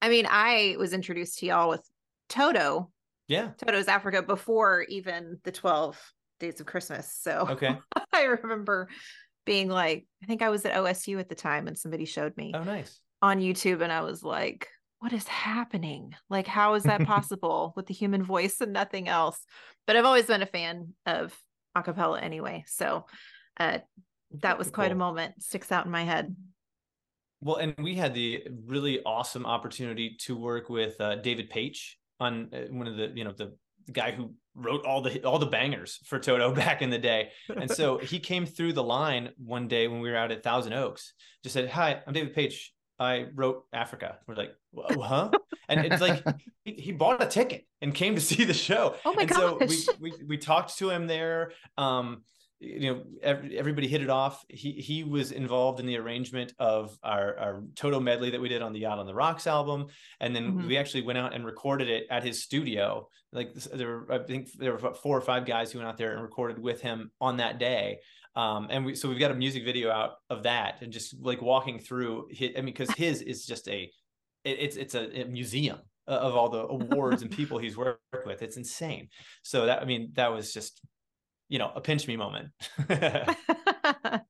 [0.00, 1.88] I mean, I was introduced to y'all with
[2.28, 2.90] Toto.
[3.28, 5.98] yeah Toto's Africa before even the 12
[6.40, 7.16] days of Christmas.
[7.20, 7.78] So okay
[8.12, 8.88] I remember
[9.46, 12.52] being like, I think I was at OSU at the time and somebody showed me
[12.54, 14.68] oh nice on YouTube and I was like,
[15.02, 16.14] what is happening?
[16.30, 19.44] Like, how is that possible with the human voice and nothing else?
[19.84, 21.36] But I've always been a fan of
[21.76, 22.62] acapella anyway.
[22.68, 23.06] So
[23.58, 23.78] uh,
[24.42, 26.36] that was quite a moment, sticks out in my head.
[27.40, 31.80] Well, and we had the really awesome opportunity to work with uh, David Paich
[32.20, 35.40] on uh, one of the, you know, the, the guy who wrote all the all
[35.40, 37.30] the bangers for Toto back in the day.
[37.48, 40.74] And so he came through the line one day when we were out at Thousand
[40.74, 42.54] Oaks, just said, "Hi, I'm David Paich.
[42.98, 45.30] I wrote Africa." We're like, "Whoa, "Huh?"
[45.68, 46.22] And it's like
[46.64, 48.94] he, he bought a ticket and came to see the show.
[49.04, 51.52] Oh my and so we, we we talked to him there.
[51.76, 52.22] Um,
[52.64, 54.44] you know, every, everybody hit it off.
[54.48, 58.62] He he was involved in the arrangement of our our Toto medley that we did
[58.62, 59.86] on the Yacht on the Rocks album,
[60.20, 60.68] and then Mhm.
[60.68, 63.08] we actually went out and recorded it at his studio.
[63.32, 66.12] Like there were, I think there were four or five guys who went out there
[66.12, 67.98] and recorded with him on that day.
[68.34, 71.42] Um, and we so we've got a music video out of that, and just like
[71.42, 72.28] walking through.
[72.30, 73.90] His, I mean, because his is just a,
[74.44, 78.42] it, it's it's a, a museum of all the awards and people he's worked with.
[78.42, 79.08] It's insane.
[79.42, 80.80] So that I mean, that was just
[81.48, 82.48] you know a pinch me moment.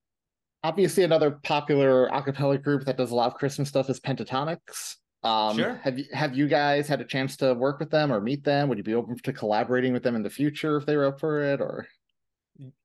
[0.65, 4.97] Obviously, another popular a cappella group that does a lot of Christmas stuff is Pentatonix.
[5.25, 5.81] Um, Sure.
[5.85, 8.69] Have you have you guys had a chance to work with them or meet them?
[8.69, 11.21] Would you be open to collaborating with them in the future if they were up
[11.21, 11.61] for it?
[11.61, 11.87] Or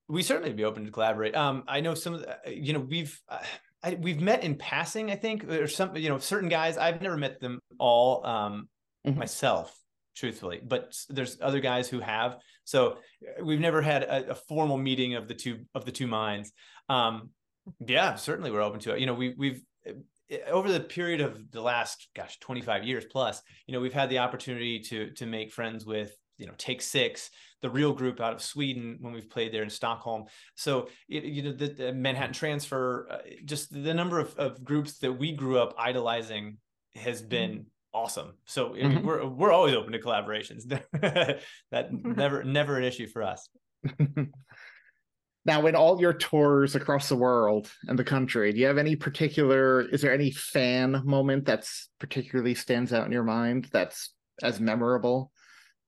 [0.08, 1.36] we certainly be open to collaborate.
[1.36, 3.40] Um, I know some of the, you know, we've, uh,
[3.84, 6.78] I, we've met in passing, I think, or some, you know, certain guys.
[6.78, 8.70] I've never met them all um,
[9.06, 9.16] Mhm.
[9.18, 9.78] myself,
[10.16, 12.38] truthfully, but there's other guys who have.
[12.66, 16.08] So uh, we've never had a, a formal meeting of the two of the two
[16.08, 16.52] minds.
[16.90, 17.30] Um,
[17.86, 19.00] yeah, certainly we're open to it.
[19.00, 19.94] You know, we we've uh,
[20.50, 24.18] over the period of the last gosh 25 years plus you know we've had the
[24.18, 27.30] opportunity to to make friends with you know take six
[27.62, 30.26] the real group out of sweden when we've played there in stockholm.
[30.56, 35.00] So it, you know the, the manhattan transfer uh, just the number of, of groups
[35.00, 36.58] that we grew up idolizing
[36.96, 38.34] has been awesome.
[38.46, 39.04] So I mean, Mhm.
[39.04, 40.64] we're we're always open to collaborations.
[41.72, 43.50] That never never an issue for us.
[45.46, 48.98] Now, in all your tours across the world and the country, do you have any
[48.98, 54.60] particular, is there any fan moment that's particularly stands out in your mind that's as
[54.60, 55.32] memorable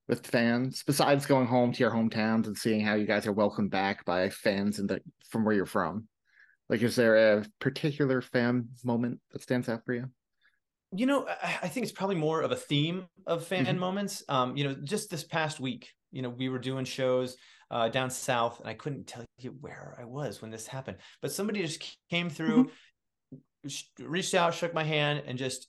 [0.09, 3.69] with fans, besides going home to your hometowns and seeing how you guys are welcomed
[3.69, 4.99] back by fans the
[5.29, 6.07] from where you're from?
[6.67, 10.09] Like, is there a particular fan moment that stands out for you?
[10.91, 11.27] you know
[11.61, 13.77] I, think it's probably more of a theme of fan Mhm.
[13.77, 17.37] moments um you know just this past week you know we were doing shows
[17.69, 21.31] uh down south and i couldn't tell you where i was when this happened but
[21.31, 22.71] somebody just came through
[23.67, 25.67] sh- reached out shook my hand and just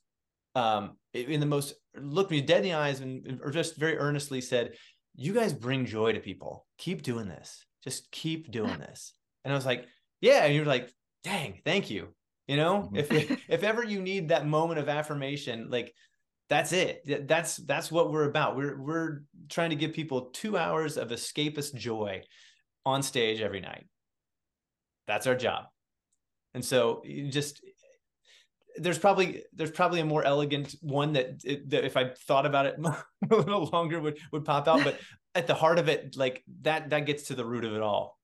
[0.54, 4.40] um in the most looked me dead in the eyes and or just very earnestly
[4.40, 4.74] said
[5.16, 6.66] you guys bring joy to people.
[6.78, 7.64] Keep doing this.
[7.82, 9.14] Just keep doing this.
[9.44, 9.86] And i was like
[10.20, 10.44] yeah.
[10.44, 10.92] And you're like
[11.24, 12.08] dang thank you.
[12.46, 13.10] You know if
[13.48, 15.92] if ever you need that moment of affirmation like
[16.50, 17.28] that's it.
[17.28, 18.56] That's that's what we're about.
[18.56, 22.22] We're we're trying to give people two hours of escapist joy
[22.84, 23.86] on stage every night.
[25.06, 25.66] That's our job.
[26.52, 27.62] And so just
[28.80, 32.76] there's probably there's probably a more elegant one that, that if i thought about it
[32.84, 32.96] a
[33.34, 34.98] little longer would would pop out but
[35.34, 38.18] at the heart of it like that that gets to the root of it all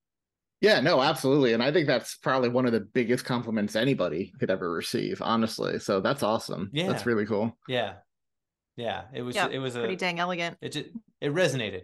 [0.59, 1.53] Yeah, no, absolutely.
[1.53, 5.77] And I think that's probably one of the biggest compliments anybody could ever receive, honestly.
[5.77, 6.71] So that's awesome.
[6.73, 6.87] Yeah.
[6.87, 7.55] That's really cool.
[7.67, 8.01] yeah
[8.75, 10.57] yeah it was Yeah, it was a pretty dang elegant.
[10.61, 10.89] it just
[11.21, 11.83] it resonated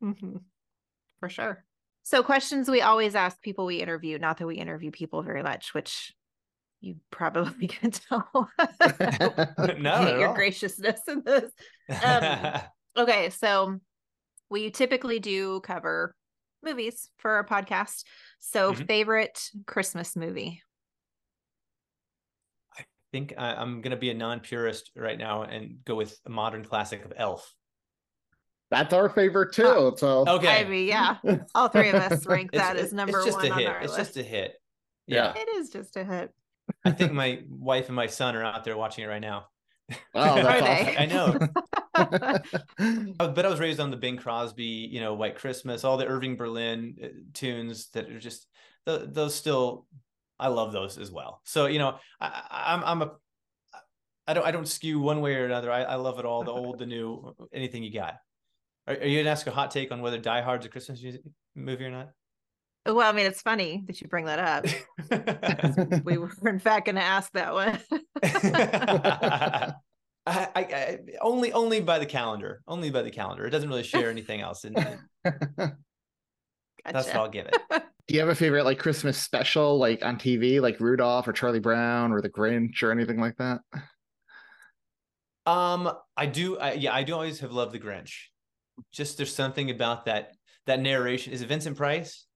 [0.00, 0.36] hmm
[1.20, 1.64] For sure.
[2.02, 5.74] So, questions we always ask people we interview, not that we interview people very much,
[5.74, 6.12] which
[6.80, 8.28] you probably can tell.
[9.78, 10.34] No, your all.
[10.34, 11.50] graciousness in this.
[12.02, 12.60] Um,
[12.96, 13.78] okay, so
[14.50, 16.14] we typically do cover
[16.62, 18.04] movies for our podcast.
[18.38, 18.86] So, Mhm.
[18.86, 20.62] favorite Christmas movie?
[22.78, 26.30] I think I, I'm going to be a non-purist right now and go with a
[26.30, 27.54] modern classic of Elf.
[28.70, 29.94] That's our favorite too.
[29.96, 31.16] So Okay, I mean, yeah,
[31.54, 33.68] all three of us rank It's- that as it's number just one a on hit.
[33.68, 34.14] our It's list.
[34.14, 34.54] just a hit.
[35.06, 35.32] Yeah.
[35.34, 36.32] Yeah, It is just a hit.
[36.84, 39.46] I think my wife and my son are out there watching it right now.
[40.14, 40.96] Oh, Are that's they?
[40.96, 41.38] I know.
[43.18, 46.06] Uh, but I was raised on the Bing Crosby, you know, White Christmas, all the
[46.06, 48.46] Irving Berlin uh, tunes that are just
[48.86, 49.86] those still.
[50.38, 51.42] I love those as well.
[51.44, 53.12] So you know, I, I- I'm I'm a
[54.26, 55.70] I don't I don't skew one way or another.
[55.70, 58.14] I, I love it all, the old, the new, anything you got.
[58.86, 61.22] Are, are you gonna ask a hot take on whether Die Hard's a Christmas music,
[61.54, 62.10] movie or not?
[62.86, 64.64] Well, I mean, it's funny that you bring that up.
[66.04, 67.78] we were in fact going to ask that one.
[70.26, 73.46] I, I, I only only by the calendar, only by the calendar.
[73.46, 74.76] It doesn't really share anything else, and
[75.24, 75.74] that's
[76.84, 77.08] Gotcha.
[77.08, 77.56] what I'll give it.
[78.06, 81.60] Do you have a favorite like Christmas special, like on TV, like Rudolph or Charlie
[81.60, 83.60] Brown or The Grinch or anything like that?
[85.46, 86.58] Um, I do.
[86.58, 88.12] I, yeah, I do always have loved the Grinch.
[88.92, 90.32] Just there's something about that
[90.66, 91.32] that narration.
[91.32, 92.26] Is it Vincent Price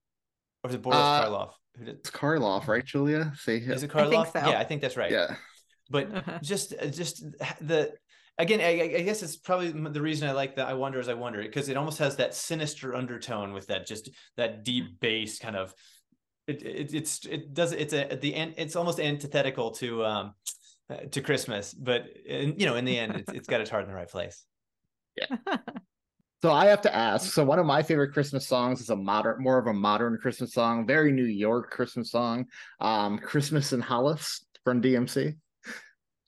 [0.65, 1.53] or is it Boris Uh, Karloff?
[1.77, 3.33] Who did, It's Karloff, right, Julia?
[3.37, 4.33] Say is it I think Karloff?
[4.33, 4.51] so.
[4.51, 5.11] Yeah, I think that's right.
[5.13, 5.37] Yeah.
[5.91, 6.39] but Uh-huh.
[6.43, 7.23] just uh, just
[7.61, 7.93] the
[8.39, 11.15] again I, I guess it's probably the reason i like that i wonder as i
[11.15, 15.55] wonder because it almost has that sinister undertone with that just that deep bass kind
[15.55, 15.73] of
[16.49, 20.35] it, it it's it does it's a the end it's almost antithetical to um
[20.91, 23.85] uh, to christmas but in, you know in the end it's, it's got its heart
[23.85, 24.45] in the right place
[26.45, 27.33] So I have to ask.
[27.33, 30.53] So one of my favorite Christmas songs is a modern, more of a modern Christmas
[30.53, 32.45] song, very New York Christmas song.
[32.81, 35.37] Um, "Christmas in Hollis" from DMC.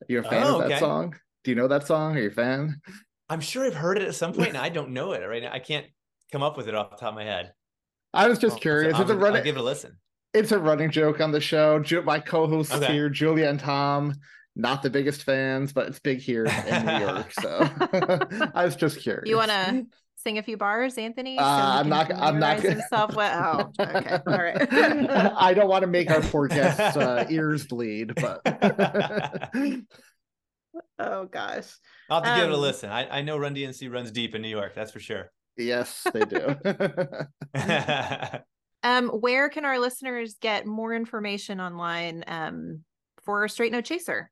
[0.08, 0.78] You're a fan Oh, of that okay.
[0.80, 1.16] song?
[1.44, 2.16] Do you know that song?
[2.16, 2.80] Are you a fan?
[3.28, 5.52] i'm sure i've heard it at some point and i don't know it right now
[5.52, 5.84] i can't
[6.32, 7.52] come up with it off the top of my head
[8.14, 8.94] I was just I'll- curious.
[8.94, 9.98] I'll, it's a I'll give it a listen
[10.32, 11.82] It's a running joke on the show.
[12.06, 12.90] My co-hosts Okay.
[12.94, 14.14] here, Julia and Tom,
[14.54, 17.32] not the biggest fans, but it's big here in New York.
[17.32, 17.68] So
[18.54, 19.28] I was just curious.
[19.28, 19.86] You want to
[20.26, 21.38] sing a few bars, Anthony?
[21.38, 23.26] Uh, I'm not- I'm not gonna- himself with.
[23.36, 24.18] Oh, okay.
[24.26, 24.66] All right.
[25.38, 28.40] I don't want to make our poor guests' uh, ears bleed, but
[30.98, 31.72] oh gosh.
[32.10, 34.42] i'll have to give it a Um, listen i, I know Run-DMC runs deep in
[34.42, 36.54] new york that's for sure yes, they do.
[38.82, 42.84] Um, where can our listeners get more information online um,
[43.24, 44.30] for Straight No Chaser?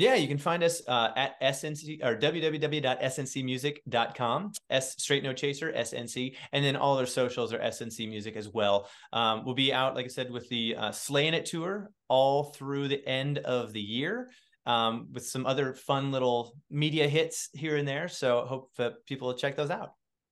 [0.00, 4.52] Yeah, you can find us uh, at snc or www.sncmusic.com.
[4.70, 8.88] S straight no chaser SNC, and then all our socials are SNC Music as well.
[9.12, 12.88] Um, we'll be out, like I said, with the uh, Sleighin' It tour all through
[12.88, 14.30] the end of the year.
[14.64, 18.08] Um, with some other fun little media hits here and there.
[18.08, 19.90] So hope that people will check those out.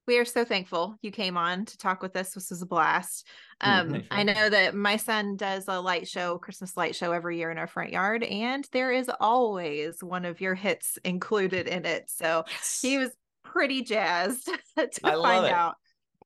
[0.09, 2.31] We are so thankful you came on to talk with us.
[2.31, 3.27] This was a blast.
[3.61, 4.05] Um.
[4.11, 7.59] I know that my son does a light show, Christmas light show every year in
[7.59, 12.05] our front yard, and there is always one of your hits included in it.
[12.09, 12.79] So yes.
[12.81, 13.11] he was
[13.45, 14.47] pretty jazzed
[14.79, 15.75] to find out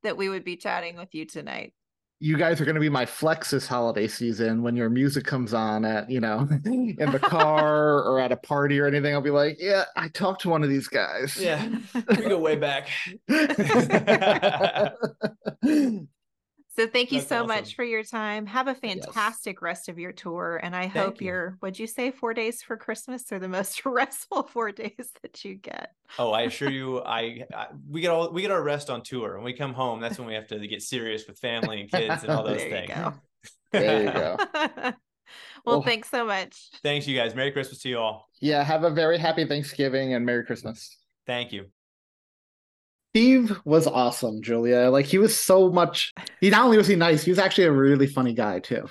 [0.03, 1.73] that we would be chatting with you tonight
[2.23, 5.53] you guys are going to be my flex this holiday season when your music comes
[5.53, 9.13] on at you know in the car or at a party or anything.
[9.13, 11.37] I'll be like yeah i talked to one of these guys.
[11.37, 11.67] Yeah.
[11.93, 12.87] We go way back
[16.75, 17.47] So thank you That's so awesome.
[17.47, 18.47] much for your time.
[18.47, 19.61] Have a fantastic yes.
[19.61, 20.59] rest of your tour.
[20.63, 21.27] And I thank hope you.
[21.27, 25.45] your, what'd you say, four days for Christmas are the most restful four days that
[25.45, 25.91] you get.
[26.17, 29.35] Oh, I assure you, I, I, we get all we get our rest on tour.
[29.35, 32.23] When we come home, that's when we have to get serious with family and kids
[32.23, 32.89] and all those there things.
[32.89, 33.13] You go.
[33.71, 34.37] there you go.
[34.75, 34.93] well,
[35.65, 36.71] well, thanks so much.
[36.81, 37.35] Thanks, you guys.
[37.35, 38.29] Merry Christmas to you all.
[38.41, 40.97] Yeah, have a very happy Thanksgiving and Merry Christmas.
[41.27, 41.67] Thank you.
[43.13, 44.89] Steve was awesome, Julia.
[44.89, 46.11] Like he was so much.
[46.41, 48.87] He not only was he nice, he was actually a really funny guy too.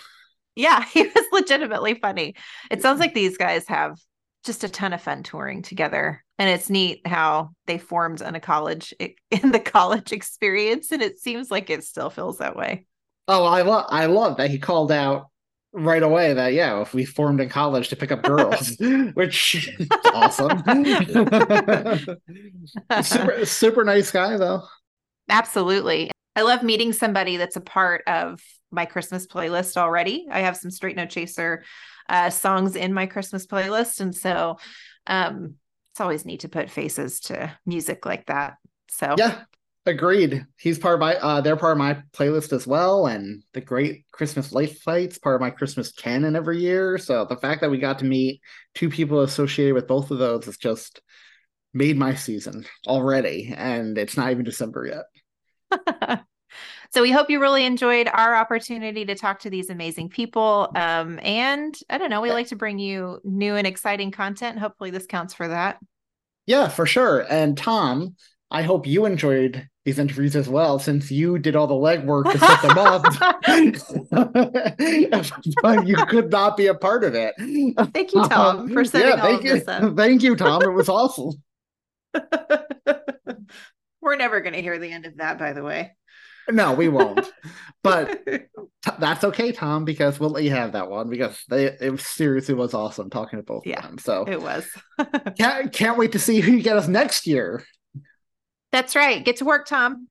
[0.55, 2.37] Yeah, he was legitimately funny.
[2.71, 3.99] It sounds like these guys have
[4.45, 8.41] just a ton of fun touring together, and it's neat how they formed in a
[8.41, 12.87] college in the college experience, and it seems like it still feels that way.
[13.27, 15.32] Oh, I love I love that he called out
[15.73, 18.77] right away that yeah, if we formed in college to pick up girls,
[19.15, 20.63] which is awesome.
[23.03, 24.63] super super nice guy though.
[25.29, 26.11] Absolutely.
[26.35, 30.27] I love meeting somebody that's a part of my Christmas playlist already.
[30.31, 31.65] I have some Straight No Chaser
[32.09, 34.01] uh, songs in my Christmas playlist.
[34.01, 34.59] And so
[35.07, 35.57] um,
[35.91, 38.55] it's always neat to put faces to music like that.
[38.89, 39.43] So, yeah,
[39.85, 40.47] Agreed.
[40.59, 43.07] He's part of my uh they're part of my playlist as well.
[43.07, 46.99] And the great Christmas light fights, part of my Christmas canon every year.
[46.99, 48.41] So the fact that we got to meet
[48.75, 51.01] two people associated with both of those has just
[51.75, 53.53] made my season already.
[53.57, 55.05] And it's not even December
[55.71, 56.21] yet.
[56.95, 60.71] so we hope you really enjoyed our opportunity to talk to these amazing people.
[60.77, 64.61] Um, and I don't know, we like to bring you new and exciting content.
[64.61, 65.79] Hopefully this counts for that.
[66.47, 67.27] Yeah, for sure.
[67.29, 68.15] And Tom,
[68.51, 72.39] I hope you enjoyed these interviews as well, since you did all the legwork to
[72.39, 73.03] set them up.
[75.63, 77.35] but you could not be a part of it.
[77.93, 79.59] Thank you, Tom, um, for setting yeah, thank you.
[79.97, 80.63] Thank you, Tom.
[80.63, 81.33] It was awesome.
[84.01, 85.97] We're never going to hear the end of that, by the way.
[86.51, 87.27] No, we won't.
[87.83, 88.41] but t-
[88.99, 92.75] that's okay, Tom, because we'll let you have that one because they it seriously was
[92.75, 93.99] awesome talking to both yeah, of them.
[93.99, 94.69] So it was.
[95.39, 97.65] can't can't wait to see who you get us next year.
[98.73, 99.25] That's right.
[99.25, 100.09] Get to work, Tom.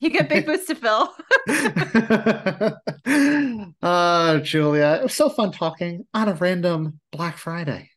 [0.00, 1.14] You got big boots to fill.
[3.82, 7.90] uh, Julia, it was so fun talking on a random Black Friday.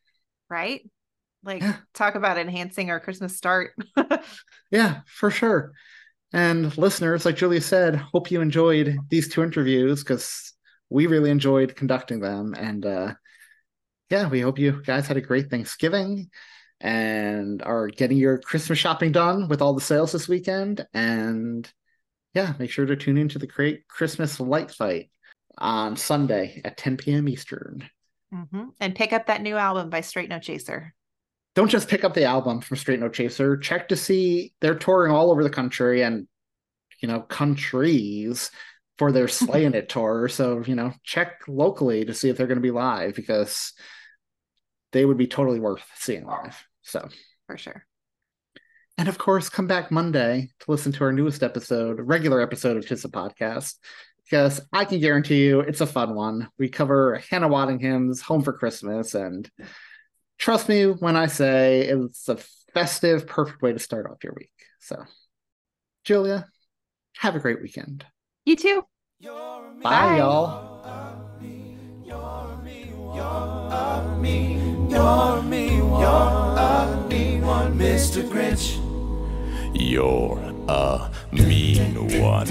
[0.49, 0.81] Right?
[1.43, 1.75] Like, yeah.
[1.93, 3.71] talk about enhancing our Christmas start.
[4.71, 5.73] yeah, for sure.
[6.33, 10.53] And listeners, like Julia said, hope you enjoyed these two interviews because
[10.89, 12.53] we really enjoyed conducting them.
[12.57, 13.13] And uh,
[14.09, 16.29] yeah, we hope you guys had a great Thanksgiving
[16.81, 20.85] and are getting your Christmas shopping done with all the sales this weekend.
[20.93, 21.71] And
[22.33, 25.09] yeah, make sure to tune into the great Christmas light fight
[25.57, 27.29] on Sunday at 10 p.m.
[27.29, 27.89] Eastern.
[28.33, 28.65] Mm-hmm.
[28.79, 30.93] And pick up that new album by Straight No Chaser.
[31.55, 33.55] Don't just pick up the album from Straight No Chaser.
[33.57, 36.27] Check to see they're touring all over the country and,
[37.01, 38.51] you know, countries
[38.97, 40.27] for their Sleighin' It tour.
[40.27, 43.71] So, you know, check locally to see if they're going to be live because
[44.95, 46.65] they would be totally worth seeing live.
[46.81, 47.09] So
[47.47, 47.85] for sure.
[48.97, 52.87] And of course, come back Monday to listen to our newest episode, regular episode of
[52.87, 53.75] Tis a Podcast,
[54.23, 56.47] because I can guarantee you it's a fun one.
[56.57, 59.51] We cover Hannah Waddingham's Home for Christmas, and
[60.37, 62.37] trust me when I say it's a
[62.73, 64.53] festive, perfect way to start off your week.
[64.79, 65.03] So,
[66.05, 66.47] Julia,
[67.17, 68.05] have a great weekend.
[68.45, 68.85] You too.
[69.81, 70.17] Bye, Bye.
[70.19, 70.75] y'all.
[74.95, 78.23] You're me one, you're a mean one, Mr.
[78.23, 78.79] Grinch.
[79.73, 80.39] You're
[80.69, 82.47] a mean one,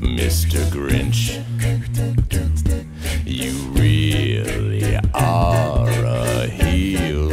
[0.00, 0.58] Mr.
[0.72, 1.36] Grinch.
[3.26, 7.30] You really are a heel.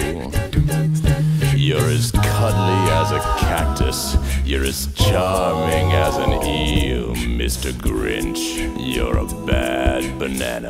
[1.56, 4.16] You're as cuddly as a cactus.
[4.46, 7.72] You're as charming as an eel, Mr.
[7.72, 8.44] Grinch.
[8.78, 10.70] You're a bad banana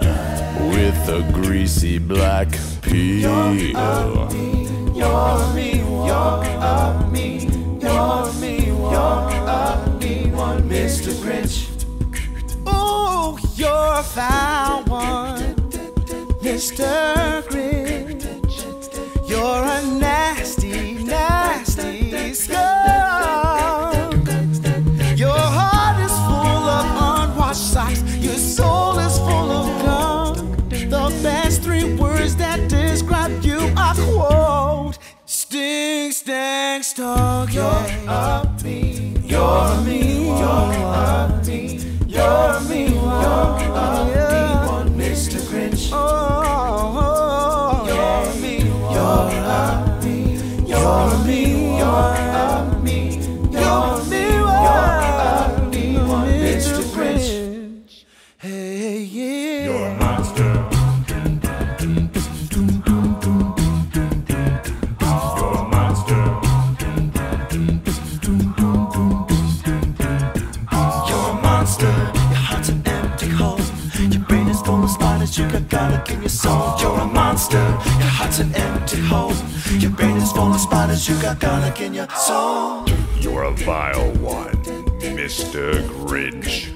[0.73, 2.47] with a greasy black
[2.81, 3.53] peel.
[3.53, 4.63] You're a me,
[4.95, 5.69] you're me,
[6.07, 6.39] you're
[6.73, 7.27] a me,
[7.83, 8.53] you're me,
[8.93, 9.23] you're
[9.59, 11.11] a me, one Mr.
[11.21, 11.67] Grinch.
[12.65, 15.39] Oh, you're a foul one,
[16.41, 17.43] Mr.
[17.49, 18.23] Grinch.
[19.29, 20.26] You're a nasty,
[22.37, 24.27] nasty skunk.
[25.17, 26.85] Your heart is full of
[27.31, 28.01] unwashed socks.
[28.17, 30.37] Your soul is full of gunk.
[30.69, 37.53] The best three words that describe you are quote stink, stank, stunk.
[37.53, 37.81] You're
[38.63, 40.67] me, you're me, you're
[41.45, 44.27] me, you're me, you're a me,
[44.67, 45.39] one Mr.
[45.49, 45.89] Grinch.
[45.91, 47.87] Oh, oh, oh.
[47.87, 48.55] You're me,
[48.93, 49.29] you're
[50.03, 50.15] me,
[50.67, 51.46] you're me,
[75.87, 76.13] spiders.
[76.13, 76.75] in your soul.
[76.79, 77.57] You're a monster.
[77.57, 79.33] Your heart's an empty hole.
[79.79, 81.07] Your brain is full of spiders.
[81.07, 82.87] You got garlic in your soul.
[83.19, 84.55] You're a vile one,
[84.99, 85.81] Mr.
[85.87, 86.67] Grinch.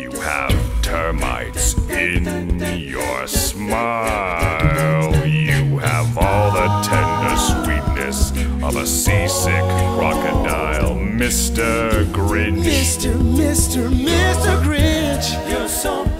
[0.00, 5.26] You have termites in your smile.
[5.26, 8.30] You have all the tender sweetness
[8.62, 9.62] of a seasick
[9.96, 12.04] crocodile, Mr.
[12.12, 12.64] Grinch.
[12.64, 13.14] Mr.
[13.14, 13.88] Mr.
[13.88, 14.62] Mr.
[14.62, 15.50] Grinch.
[15.50, 16.17] You're so.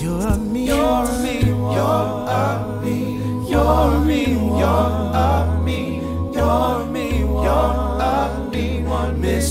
[0.00, 4.18] You're me, you're me, you're me, you're me.
[4.58, 4.97] You're me,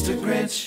[0.08, 0.16] Mr.
[0.22, 0.67] Grinch.